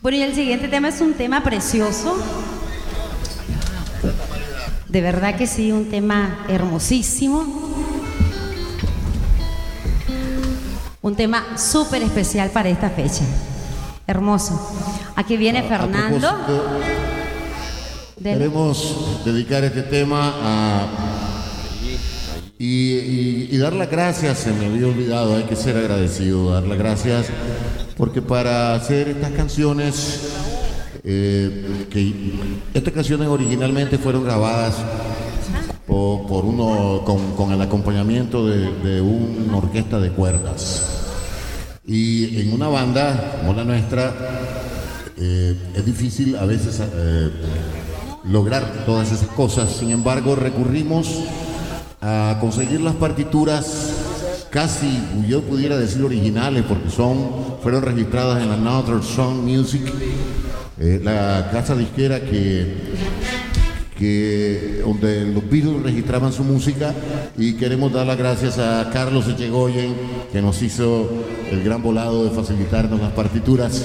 Bueno, 0.00 0.18
y 0.18 0.22
el 0.22 0.34
siguiente 0.34 0.66
tema 0.66 0.88
es 0.88 1.00
un 1.00 1.14
tema 1.14 1.44
precioso. 1.44 2.18
De 4.88 5.00
verdad 5.00 5.36
que 5.36 5.46
sí, 5.46 5.70
un 5.70 5.88
tema 5.88 6.44
hermosísimo. 6.48 7.44
Un 11.00 11.14
tema 11.14 11.56
súper 11.56 12.02
especial 12.02 12.50
para 12.50 12.68
esta 12.68 12.90
fecha. 12.90 13.22
Hermoso. 14.08 14.74
Aquí 15.14 15.36
viene 15.36 15.60
A- 15.60 15.62
a 15.62 15.68
Fernando. 15.78 16.38
Del- 18.16 18.36
Queremos 18.38 19.22
dedicar 19.24 19.62
este 19.62 19.82
tema 19.82 20.34
a. 20.42 20.86
Y, 22.64 23.58
dar 23.58 23.72
las 23.72 23.90
gracias, 23.90 24.38
se 24.38 24.52
me 24.52 24.66
había 24.66 24.86
olvidado, 24.86 25.34
hay 25.34 25.42
que 25.42 25.56
ser 25.56 25.76
agradecido, 25.76 26.52
dar 26.52 26.62
las 26.62 26.78
gracias, 26.78 27.26
porque 27.96 28.22
para 28.22 28.76
hacer 28.76 29.08
estas 29.08 29.32
canciones, 29.32 30.30
eh, 31.02 32.22
estas 32.72 32.94
canciones 32.94 33.26
originalmente 33.26 33.98
fueron 33.98 34.22
grabadas 34.22 34.76
por, 35.88 36.44
uno 36.44 37.02
con, 37.04 37.32
con 37.32 37.50
el 37.50 37.60
acompañamiento 37.60 38.46
de, 38.46 38.72
de 38.84 39.00
una 39.00 39.56
orquesta 39.56 39.98
de 39.98 40.10
cuerdas. 40.10 41.08
Y 41.84 42.42
en 42.42 42.52
una 42.52 42.68
banda 42.68 43.38
como 43.40 43.54
la 43.54 43.64
nuestra, 43.64 44.14
eh, 45.16 45.56
es 45.74 45.84
difícil 45.84 46.36
a 46.36 46.44
veces 46.44 46.80
eh, 46.80 47.28
lograr 48.22 48.84
todas 48.86 49.10
esas 49.10 49.26
cosas. 49.30 49.68
Sin 49.68 49.90
embargo, 49.90 50.36
recurrimos 50.36 51.24
a 52.02 52.36
conseguir 52.40 52.80
las 52.80 52.96
partituras 52.96 54.48
casi, 54.50 55.00
yo 55.26 55.40
pudiera 55.42 55.78
decir 55.78 56.02
originales, 56.02 56.64
porque 56.68 56.90
son, 56.90 57.30
fueron 57.62 57.82
registradas 57.82 58.42
en 58.42 58.50
la 58.50 58.56
Northern 58.56 59.02
Song 59.02 59.36
Music, 59.36 59.82
eh, 60.78 61.00
la 61.02 61.48
casa 61.52 61.74
disquera 61.74 62.20
que 62.20 62.92
que 64.02 64.82
donde 64.84 65.26
los 65.26 65.48
Beatles 65.48 65.80
registraban 65.80 66.32
su 66.32 66.42
música 66.42 66.92
y 67.38 67.52
queremos 67.52 67.92
dar 67.92 68.04
las 68.04 68.18
gracias 68.18 68.58
a 68.58 68.90
Carlos 68.92 69.28
Echegoyen 69.28 69.94
que 70.32 70.42
nos 70.42 70.60
hizo 70.60 71.08
el 71.52 71.62
gran 71.62 71.84
volado 71.84 72.24
de 72.24 72.30
facilitarnos 72.30 73.00
las 73.00 73.12
partituras. 73.12 73.84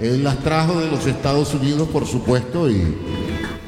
Él 0.00 0.24
las 0.24 0.38
trajo 0.38 0.80
de 0.80 0.90
los 0.90 1.06
Estados 1.06 1.54
Unidos, 1.54 1.88
por 1.88 2.04
supuesto, 2.04 2.68
y 2.68 2.82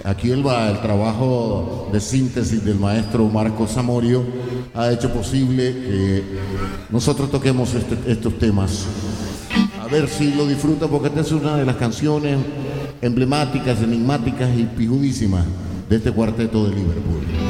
aquí 0.05 0.30
el, 0.30 0.44
el 0.46 0.80
trabajo 0.80 1.88
de 1.92 2.01
síntesis 2.01 2.64
del 2.64 2.78
maestro 2.78 3.26
Marco 3.28 3.66
Zamorio 3.66 4.24
ha 4.74 4.90
hecho 4.92 5.11
posible 5.12 5.72
que 5.72 6.24
nosotros 6.90 7.30
toquemos 7.30 7.74
este- 7.74 8.11
estos 8.11 8.38
temas. 8.38 8.86
A 9.80 9.86
ver 9.86 10.09
si 10.09 10.32
lo 10.34 10.46
disfruta 10.46 10.86
porque 10.86 11.09
esta 11.09 11.20
es 11.20 11.32
una 11.32 11.57
de 11.57 11.64
las 11.66 11.76
canciones 11.76 12.38
emblemáticas, 13.03 13.82
enigmáticas 13.82 14.51
y 14.57 14.64
pijudísimas 14.64 15.44
de 15.88 15.96
este 15.96 16.12
cuarteto 16.12 16.64
de 16.68 16.76
Liverpool. 16.76 17.49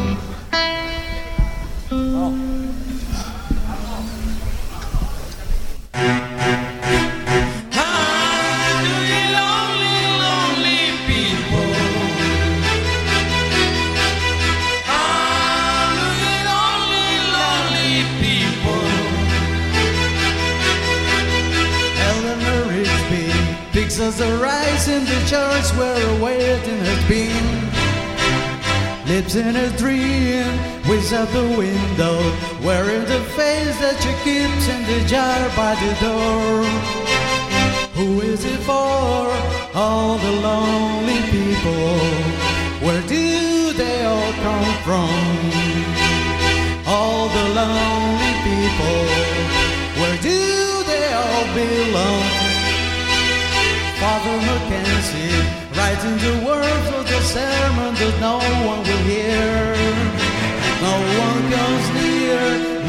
Rise 25.32 25.42
in 25.42 25.50
the 25.50 25.62
church 25.62 25.78
where 25.78 26.18
a 26.18 26.22
waiting 26.22 26.80
has 26.84 27.08
been. 27.08 27.70
Lives 29.06 29.34
in 29.36 29.56
a 29.56 29.68
dream, 29.76 30.46
waits 30.88 31.12
out 31.12 31.28
the 31.28 31.42
window, 31.58 32.18
wearing 32.64 33.04
the 33.06 33.20
face 33.36 33.78
that 33.80 33.96
she 34.00 34.12
keeps 34.24 34.68
in 34.68 34.82
the 34.86 35.06
jar 35.08 35.48
by 35.56 35.74
the 35.74 35.94
door. 36.00 36.64
Who 37.94 38.20
is 38.20 38.44
it 38.44 38.60
for? 38.60 39.30
All 39.74 40.16
the 40.18 40.32
lonely 40.40 41.20
people. 41.30 41.98
Where 42.86 43.02
do 43.02 43.72
they 43.72 44.04
all 44.04 44.32
come 44.32 44.74
from? 44.84 45.10
All 46.86 47.28
the 47.28 47.48
lonely 47.54 48.32
people. 48.44 49.39
Father 54.30 54.46
Mackenzie 54.46 55.42
writing 55.74 56.16
the 56.22 56.34
words 56.46 56.86
of 56.94 57.02
the 57.02 57.20
sermon 57.34 57.94
that 57.98 58.14
no 58.20 58.38
one 58.70 58.80
will 58.86 59.04
hear. 59.10 59.74
No 60.86 60.94
one 61.26 61.42
comes 61.50 61.86
near, 61.98 62.38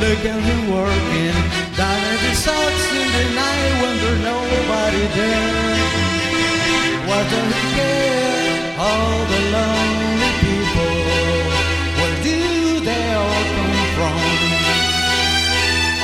look 0.04 0.22
at 0.34 0.42
him 0.50 0.62
working. 0.70 1.38
Down 1.74 2.00
at 2.14 2.20
the 2.26 2.34
socks 2.46 2.86
in 2.94 3.08
the 3.18 3.26
night 3.42 3.74
when 3.82 3.94
there's 4.02 4.22
nobody 4.22 5.04
there. 5.18 5.82
What 7.10 7.24
does 7.34 7.50
he 7.58 7.64
care? 7.74 8.78
All 8.78 9.18
the 9.34 9.42
lonely 9.58 10.32
people. 10.46 10.96
Where 11.98 12.18
do 12.30 12.40
they 12.86 13.06
all 13.18 13.44
come 13.58 13.82
from? 13.98 14.20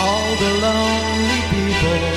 All 0.01 0.31
the 0.43 0.51
lonely 0.65 1.39
people. 1.53 2.16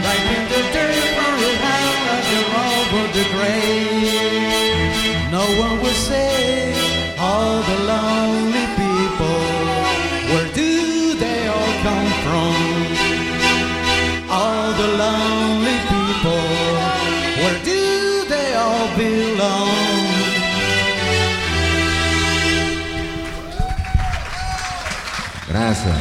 of 2.93 3.13
the 3.13 3.25
grave. 3.35 4.81
No 5.31 5.45
one 5.63 5.79
will 5.81 5.99
say, 6.11 6.75
all 7.17 7.61
the 7.61 7.77
lonely 7.93 8.65
people, 8.81 9.41
where 10.31 10.49
do 10.53 11.15
they 11.15 11.47
all 11.47 11.73
come 11.87 12.11
from? 12.25 12.53
All 14.29 14.73
the 14.81 14.89
lonely 15.03 15.77
people, 15.93 16.45
where 17.41 17.59
do 17.63 17.81
they 18.27 18.53
all 18.55 18.87
belong? 18.97 19.71
Gracias. 25.47 26.00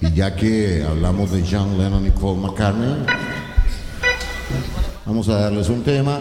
Y 0.00 0.14
ya 0.14 0.36
que 0.36 0.84
hablamos 0.88 1.32
de 1.32 1.42
John 1.50 1.76
Lennon 1.76 2.06
y 2.06 2.10
Paul 2.10 2.38
McCartney, 2.38 3.04
vamos 5.04 5.28
a 5.28 5.40
darles 5.40 5.68
un 5.68 5.82
tema 5.82 6.20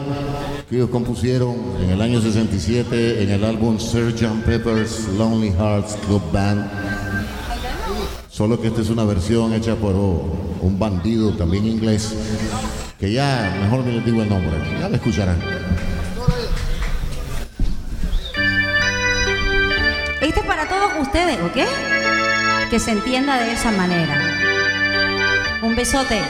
que 0.67 0.77
ellos 0.77 0.89
compusieron 0.89 1.55
en 1.83 1.91
el 1.91 2.01
año 2.01 2.19
67 2.19 3.21
en 3.21 3.29
el 3.29 3.43
álbum 3.43 3.77
Sgt. 3.79 4.43
Pepper's 4.43 5.07
Lonely 5.09 5.51
Hearts 5.51 5.97
Club 6.07 6.23
Band. 6.31 6.67
Solo 8.27 8.59
que 8.59 8.69
esta 8.69 8.81
es 8.81 8.89
una 8.89 9.03
versión 9.03 9.53
hecha 9.53 9.75
por 9.75 9.93
un 9.93 10.79
bandido 10.79 11.31
también 11.33 11.67
inglés, 11.67 12.15
que 12.99 13.11
ya 13.11 13.55
mejor 13.61 13.85
ni 13.85 13.91
les 13.97 14.03
digo 14.03 14.23
el 14.23 14.29
nombre, 14.29 14.57
ya 14.79 14.89
lo 14.89 14.95
escucharán. 14.95 15.37
Este 20.31 20.39
es 20.39 20.47
para 20.47 20.65
todos 20.65 20.93
ustedes, 20.97 21.37
¿ok? 21.41 22.69
Que 22.69 22.79
se 22.79 22.91
entienda 22.91 23.37
de 23.43 23.51
esa 23.51 23.69
manera. 23.69 24.17
Un 25.61 25.75
besote. 25.75 26.21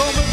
como 0.00 0.29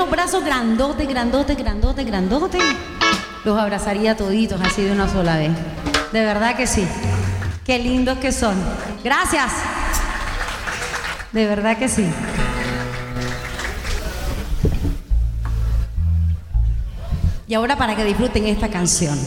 unos 0.00 0.10
brazos 0.10 0.42
grandotes, 0.42 1.06
grandotes, 1.06 1.58
grandotes, 1.58 2.06
grandotes, 2.06 2.62
los 3.44 3.58
abrazaría 3.58 4.16
toditos 4.16 4.58
así 4.62 4.82
de 4.82 4.92
una 4.92 5.06
sola 5.06 5.36
vez. 5.36 5.50
De 6.10 6.24
verdad 6.24 6.56
que 6.56 6.66
sí. 6.66 6.88
Qué 7.66 7.78
lindos 7.78 8.16
que 8.16 8.32
son. 8.32 8.54
Gracias. 9.04 9.52
De 11.32 11.46
verdad 11.46 11.76
que 11.76 11.88
sí. 11.88 12.06
Y 17.46 17.52
ahora 17.52 17.76
para 17.76 17.94
que 17.94 18.04
disfruten 18.04 18.46
esta 18.46 18.68
canción. 18.70 19.18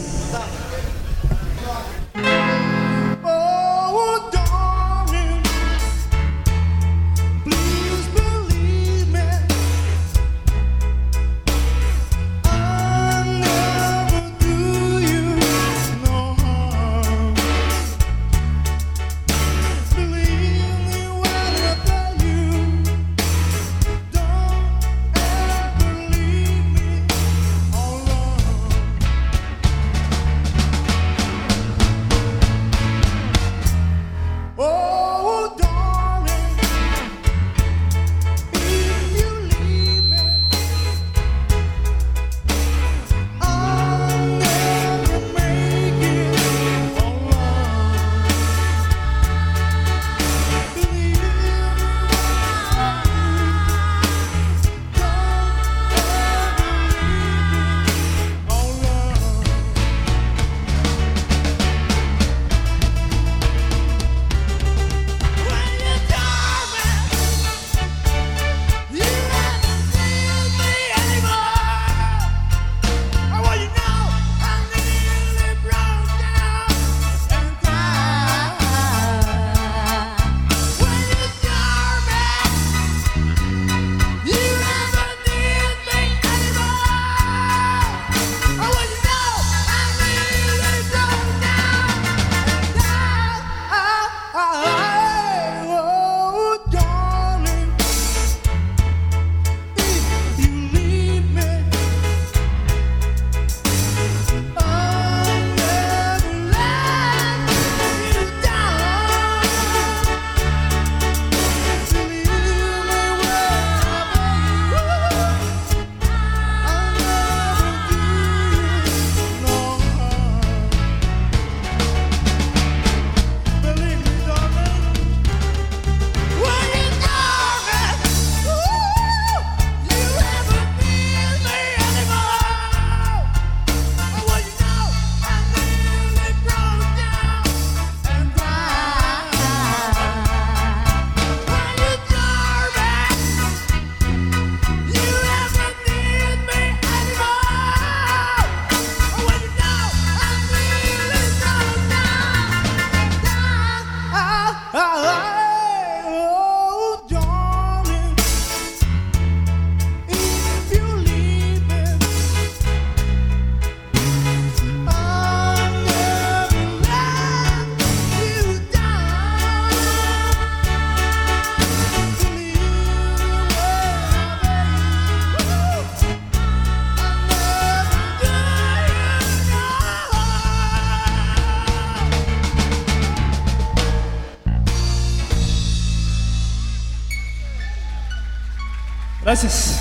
Gracias. 189.34 189.80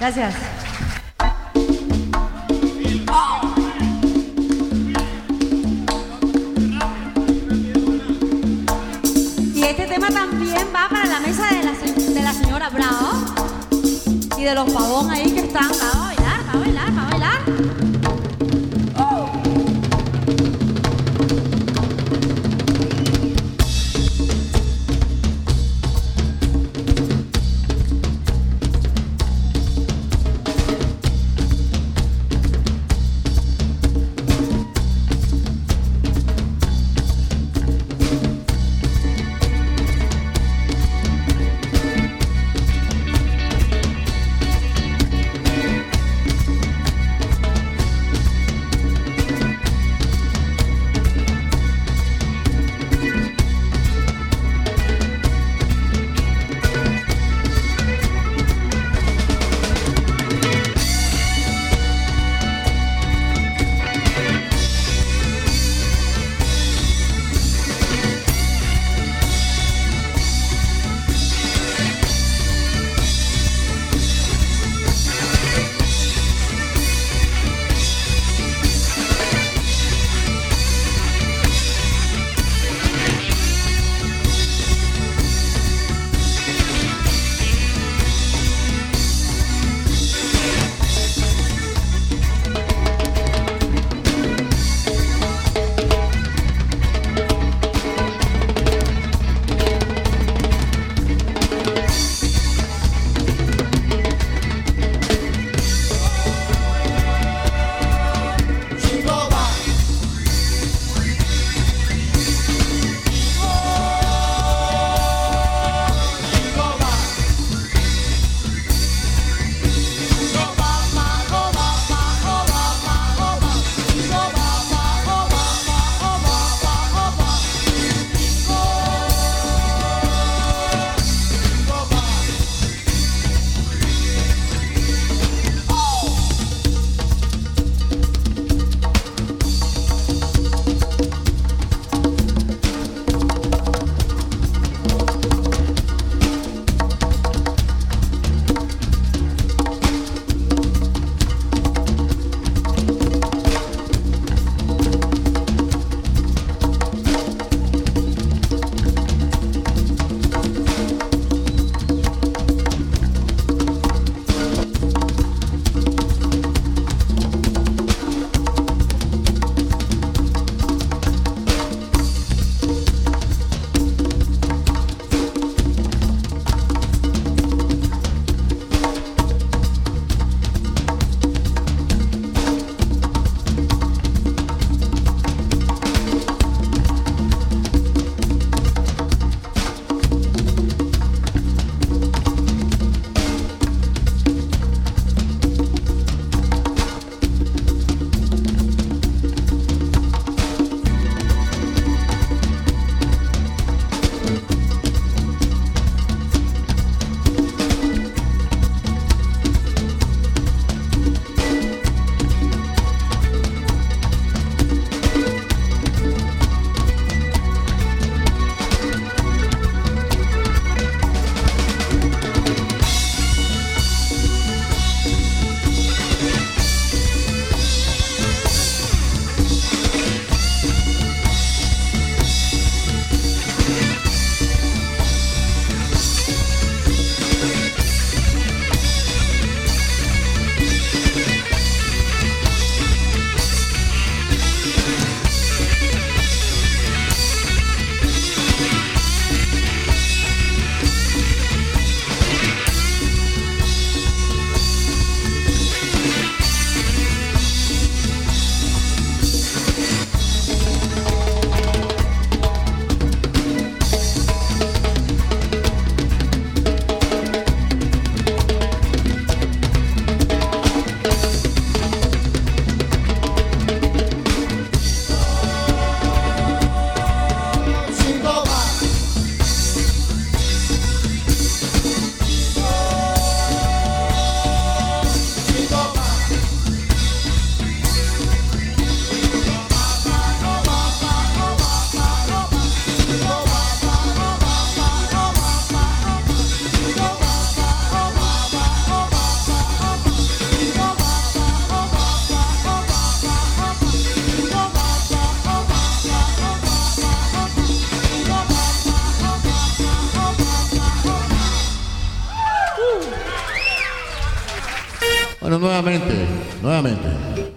Gracias. 0.00 0.47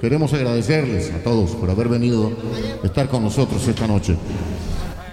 Queremos 0.01 0.33
agradecerles 0.33 1.13
a 1.13 1.19
todos 1.19 1.51
por 1.51 1.69
haber 1.69 1.87
venido 1.87 2.31
a 2.83 2.87
estar 2.87 3.07
con 3.07 3.23
nosotros 3.23 3.65
esta 3.67 3.85
noche. 3.85 4.17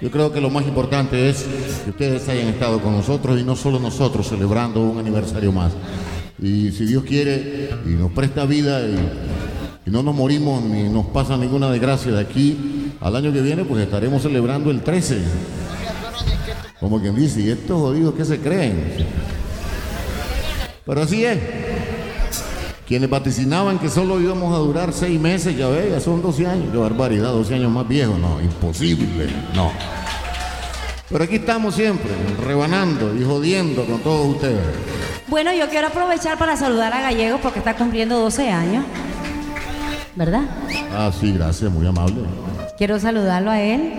Yo 0.01 0.11
creo 0.11 0.33
que 0.33 0.41
lo 0.41 0.49
más 0.49 0.67
importante 0.67 1.29
es 1.29 1.45
que 1.85 1.91
ustedes 1.91 2.27
hayan 2.31 2.49
estado 2.49 2.81
con 2.81 2.97
nosotros 2.97 3.39
y 3.39 3.45
no 3.45 3.55
solo 3.55 3.79
nosotros 3.79 4.27
celebrando 4.27 4.81
un 4.81 4.99
aniversario 4.99 5.53
más. 5.53 5.73
Y 6.41 6.73
si 6.73 6.87
Dios 6.87 7.05
quiere 7.05 7.69
y 7.85 7.91
nos 7.91 8.13
presta 8.13 8.47
vida 8.47 8.81
y, 8.81 9.91
no 9.91 10.03
nos 10.03 10.15
morimos 10.15 10.63
ni 10.63 10.85
nos 10.85 11.07
pasa 11.07 11.37
ninguna 11.37 11.71
desgracia 11.71 12.13
de 12.13 12.21
aquí 12.21 12.93
al 13.01 13.17
año 13.17 13.33
que 13.33 13.41
viene, 13.41 13.65
pues 13.65 13.83
estaremos 13.83 14.23
celebrando 14.23 14.71
el 14.71 14.83
13. 14.83 15.19
Como 16.81 17.01
quien 17.01 17.15
dice, 17.15 17.41
¿y 17.41 17.51
estos 17.51 17.79
jodidos 17.79 18.15
qué 18.15 18.25
se 18.25 18.39
creen? 18.39 18.93
Pero 20.85 21.03
así 21.03 21.25
es. 21.25 21.39
Quienes 22.89 23.11
vaticinaban 23.11 23.79
que 23.79 23.91
solo 23.91 24.19
íbamos 24.19 24.55
a 24.55 24.57
durar 24.61 24.95
seis 24.95 25.21
meses, 25.21 25.55
ya 25.55 25.69
ve, 25.69 25.91
ya 25.91 26.01
son 26.01 26.23
12 26.23 26.47
años. 26.47 26.69
Qué 26.73 26.79
barbaridad, 26.79 27.33
12 27.33 27.57
años 27.57 27.71
más 27.71 27.87
viejos. 27.87 28.19
No, 28.19 28.41
imposible. 28.41 29.29
No. 29.55 29.71
Pero 31.11 31.25
aquí 31.25 31.37
estamos 31.37 31.75
siempre, 31.75 32.11
rebanando 32.43 33.15
y 33.15 33.23
jodiendo 33.23 33.85
con 33.85 34.01
todos 34.01 34.29
ustedes. 34.29 34.65
Bueno, 35.27 35.53
yo 35.53 35.69
quiero 35.69 35.89
aprovechar 35.89 36.39
para 36.39 36.57
saludar 36.57 36.95
a 36.95 37.03
Gallego 37.03 37.39
porque 37.43 37.59
está 37.59 37.77
cumpliendo 37.77 38.19
12 38.21 38.51
años. 38.51 38.87
¿Verdad? 40.17 40.45
Ah, 40.91 41.13
sí, 41.13 41.31
gracias, 41.33 41.71
muy 41.71 41.87
amable. 41.87 42.23
Quiero 42.79 42.99
saludarlo 42.99 43.51
a 43.51 43.61
él. 43.61 43.99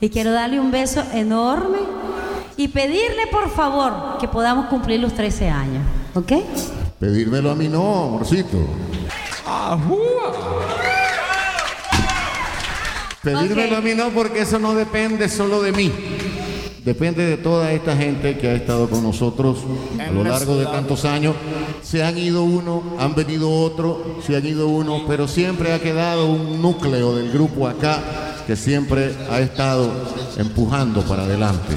Y 0.00 0.08
quiero 0.08 0.32
darle 0.32 0.58
un 0.58 0.70
beso 0.70 1.04
enorme 1.12 1.80
y 2.56 2.68
pedirle 2.68 3.26
por 3.30 3.50
favor 3.50 4.16
que 4.18 4.26
podamos 4.26 4.68
cumplir 4.68 5.00
los 5.00 5.12
13 5.12 5.50
años. 5.50 5.82
¿Ok? 6.14 6.32
Pedírmelo 6.98 7.50
a 7.50 7.54
mí 7.54 7.68
no, 7.68 8.04
amorcito. 8.04 8.58
Pedírmelo 13.22 13.72
Ok. 13.76 13.78
a 13.78 13.80
mí 13.80 13.94
no 13.94 14.08
porque 14.10 14.40
eso 14.42 14.58
no 14.58 14.74
depende 14.74 15.28
solo 15.28 15.62
de 15.62 15.72
mí. 15.72 15.92
Depende 16.84 17.24
de 17.26 17.36
toda 17.36 17.72
esta 17.72 17.96
gente 17.96 18.38
que 18.38 18.48
ha 18.48 18.54
estado 18.54 18.88
con 18.88 19.02
nosotros 19.02 19.58
a 20.00 20.10
lo 20.10 20.24
largo 20.24 20.56
de 20.56 20.64
tantos 20.66 21.04
años. 21.04 21.36
Se 21.82 22.02
han 22.02 22.16
ido 22.16 22.42
uno, 22.44 22.82
han 22.98 23.14
venido 23.14 23.50
otro, 23.50 24.18
se 24.26 24.36
han 24.36 24.46
ido 24.46 24.68
uno, 24.68 25.02
pero 25.06 25.28
siempre 25.28 25.72
ha 25.74 25.80
quedado 25.80 26.26
un 26.26 26.62
núcleo 26.62 27.14
del 27.14 27.30
grupo 27.30 27.68
acá 27.68 28.02
que 28.46 28.56
siempre 28.56 29.14
ha 29.30 29.40
estado 29.40 29.90
empujando 30.38 31.02
para 31.02 31.24
adelante. 31.24 31.76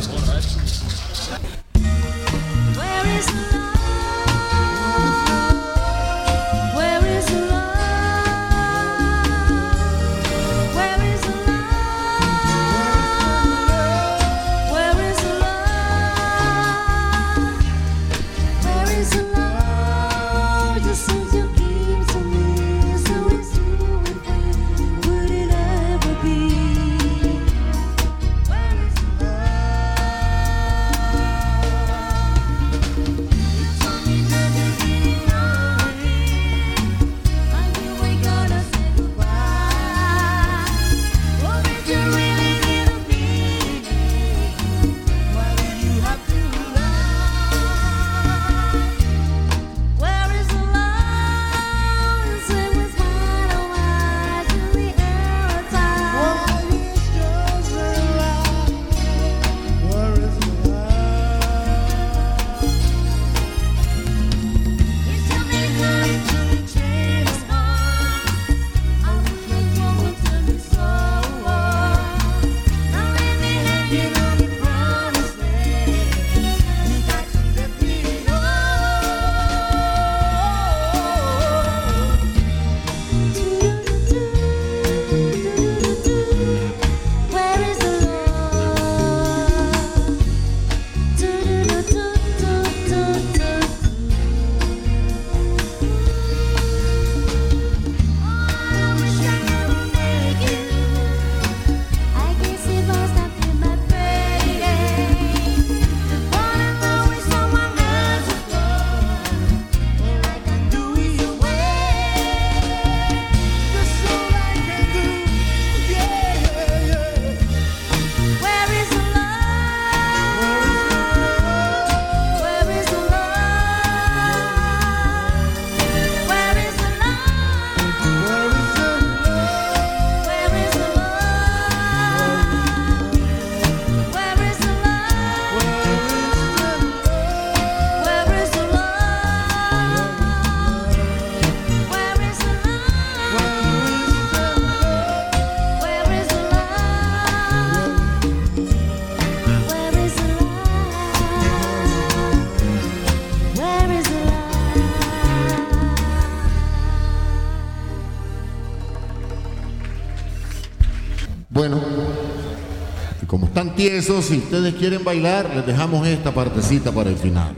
Tiesos, 163.91 164.23
si 164.23 164.37
ustedes 164.37 164.73
quieren 164.75 165.03
bailar, 165.03 165.51
les 165.53 165.65
dejamos 165.65 166.07
esta 166.07 166.33
partecita 166.33 166.93
para 166.93 167.09
el 167.09 167.17
final. 167.17 167.53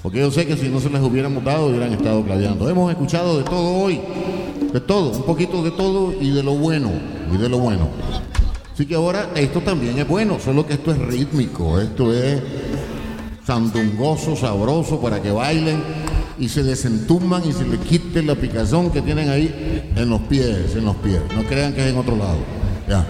Porque 0.00 0.20
yo 0.20 0.30
sé 0.30 0.46
que 0.46 0.56
si 0.56 0.68
no 0.68 0.78
se 0.78 0.88
les 0.88 1.02
hubiéramos 1.02 1.42
dado, 1.42 1.66
hubieran 1.66 1.92
estado 1.92 2.22
claveando. 2.22 2.68
Hemos 2.70 2.88
escuchado 2.92 3.38
de 3.38 3.42
todo 3.42 3.74
hoy, 3.82 4.00
de 4.72 4.80
todo, 4.80 5.10
un 5.10 5.24
poquito 5.24 5.64
de 5.64 5.72
todo 5.72 6.14
y 6.20 6.30
de 6.30 6.44
lo 6.44 6.52
bueno, 6.54 6.92
y 7.32 7.36
de 7.36 7.48
lo 7.48 7.58
bueno. 7.58 7.88
Así 8.72 8.86
que 8.86 8.94
ahora 8.94 9.30
esto 9.34 9.60
también 9.60 9.98
es 9.98 10.06
bueno, 10.06 10.38
solo 10.38 10.64
que 10.64 10.74
esto 10.74 10.92
es 10.92 10.98
rítmico, 10.98 11.80
esto 11.80 12.14
es 12.14 12.40
sandungoso, 13.44 14.36
sabroso 14.36 15.00
para 15.00 15.20
que 15.20 15.32
bailen 15.32 15.82
y 16.38 16.48
se 16.48 16.62
desentuman 16.62 17.42
y 17.44 17.52
se 17.52 17.66
le 17.66 17.78
quite 17.78 18.22
la 18.22 18.36
picazón 18.36 18.90
que 18.90 19.02
tienen 19.02 19.30
ahí 19.30 19.90
en 19.96 20.08
los 20.08 20.20
pies, 20.22 20.76
en 20.76 20.84
los 20.84 20.94
pies. 20.96 21.20
No 21.34 21.42
crean 21.42 21.72
que 21.72 21.84
es 21.84 21.92
en 21.92 21.98
otro 21.98 22.14
lado. 22.14 22.38
Ya. 22.88 23.04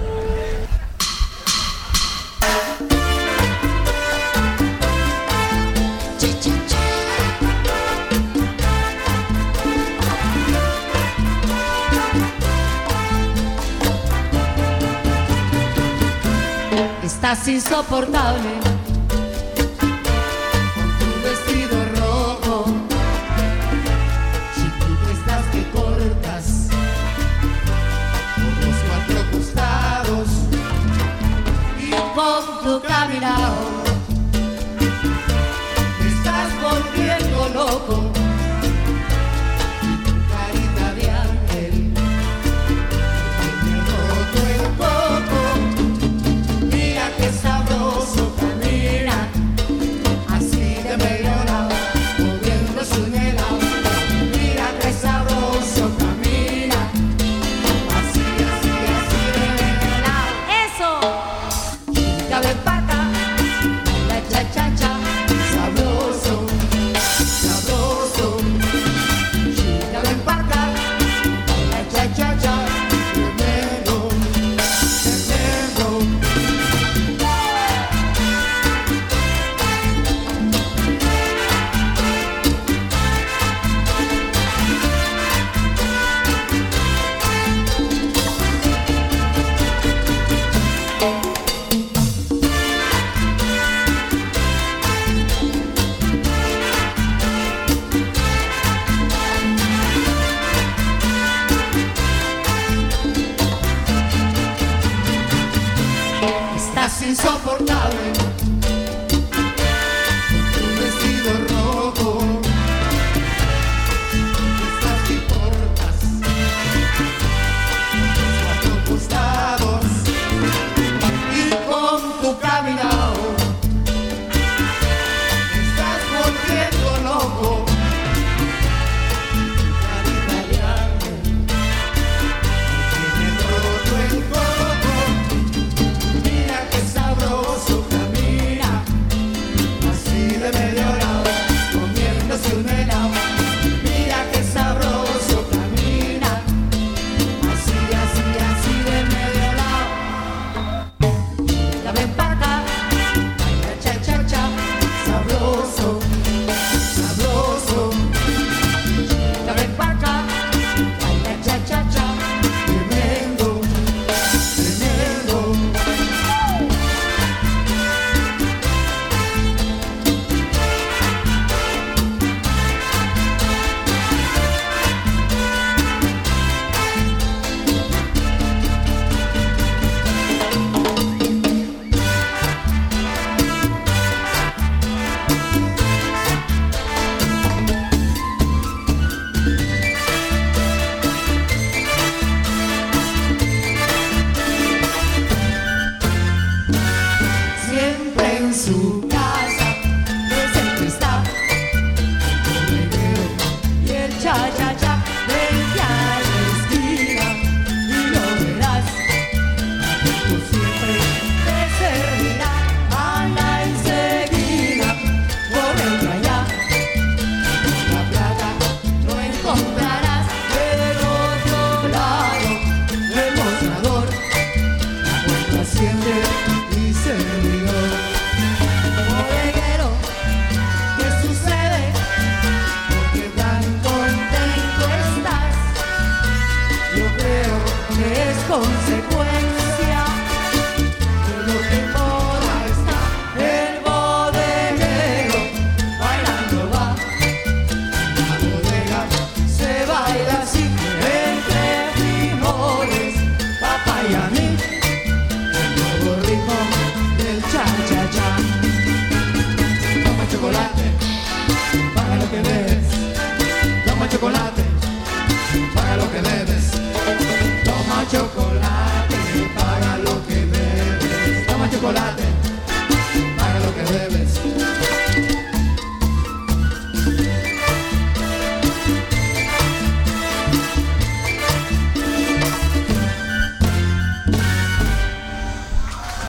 casi 17.34 17.54
insoportable. 17.54 18.83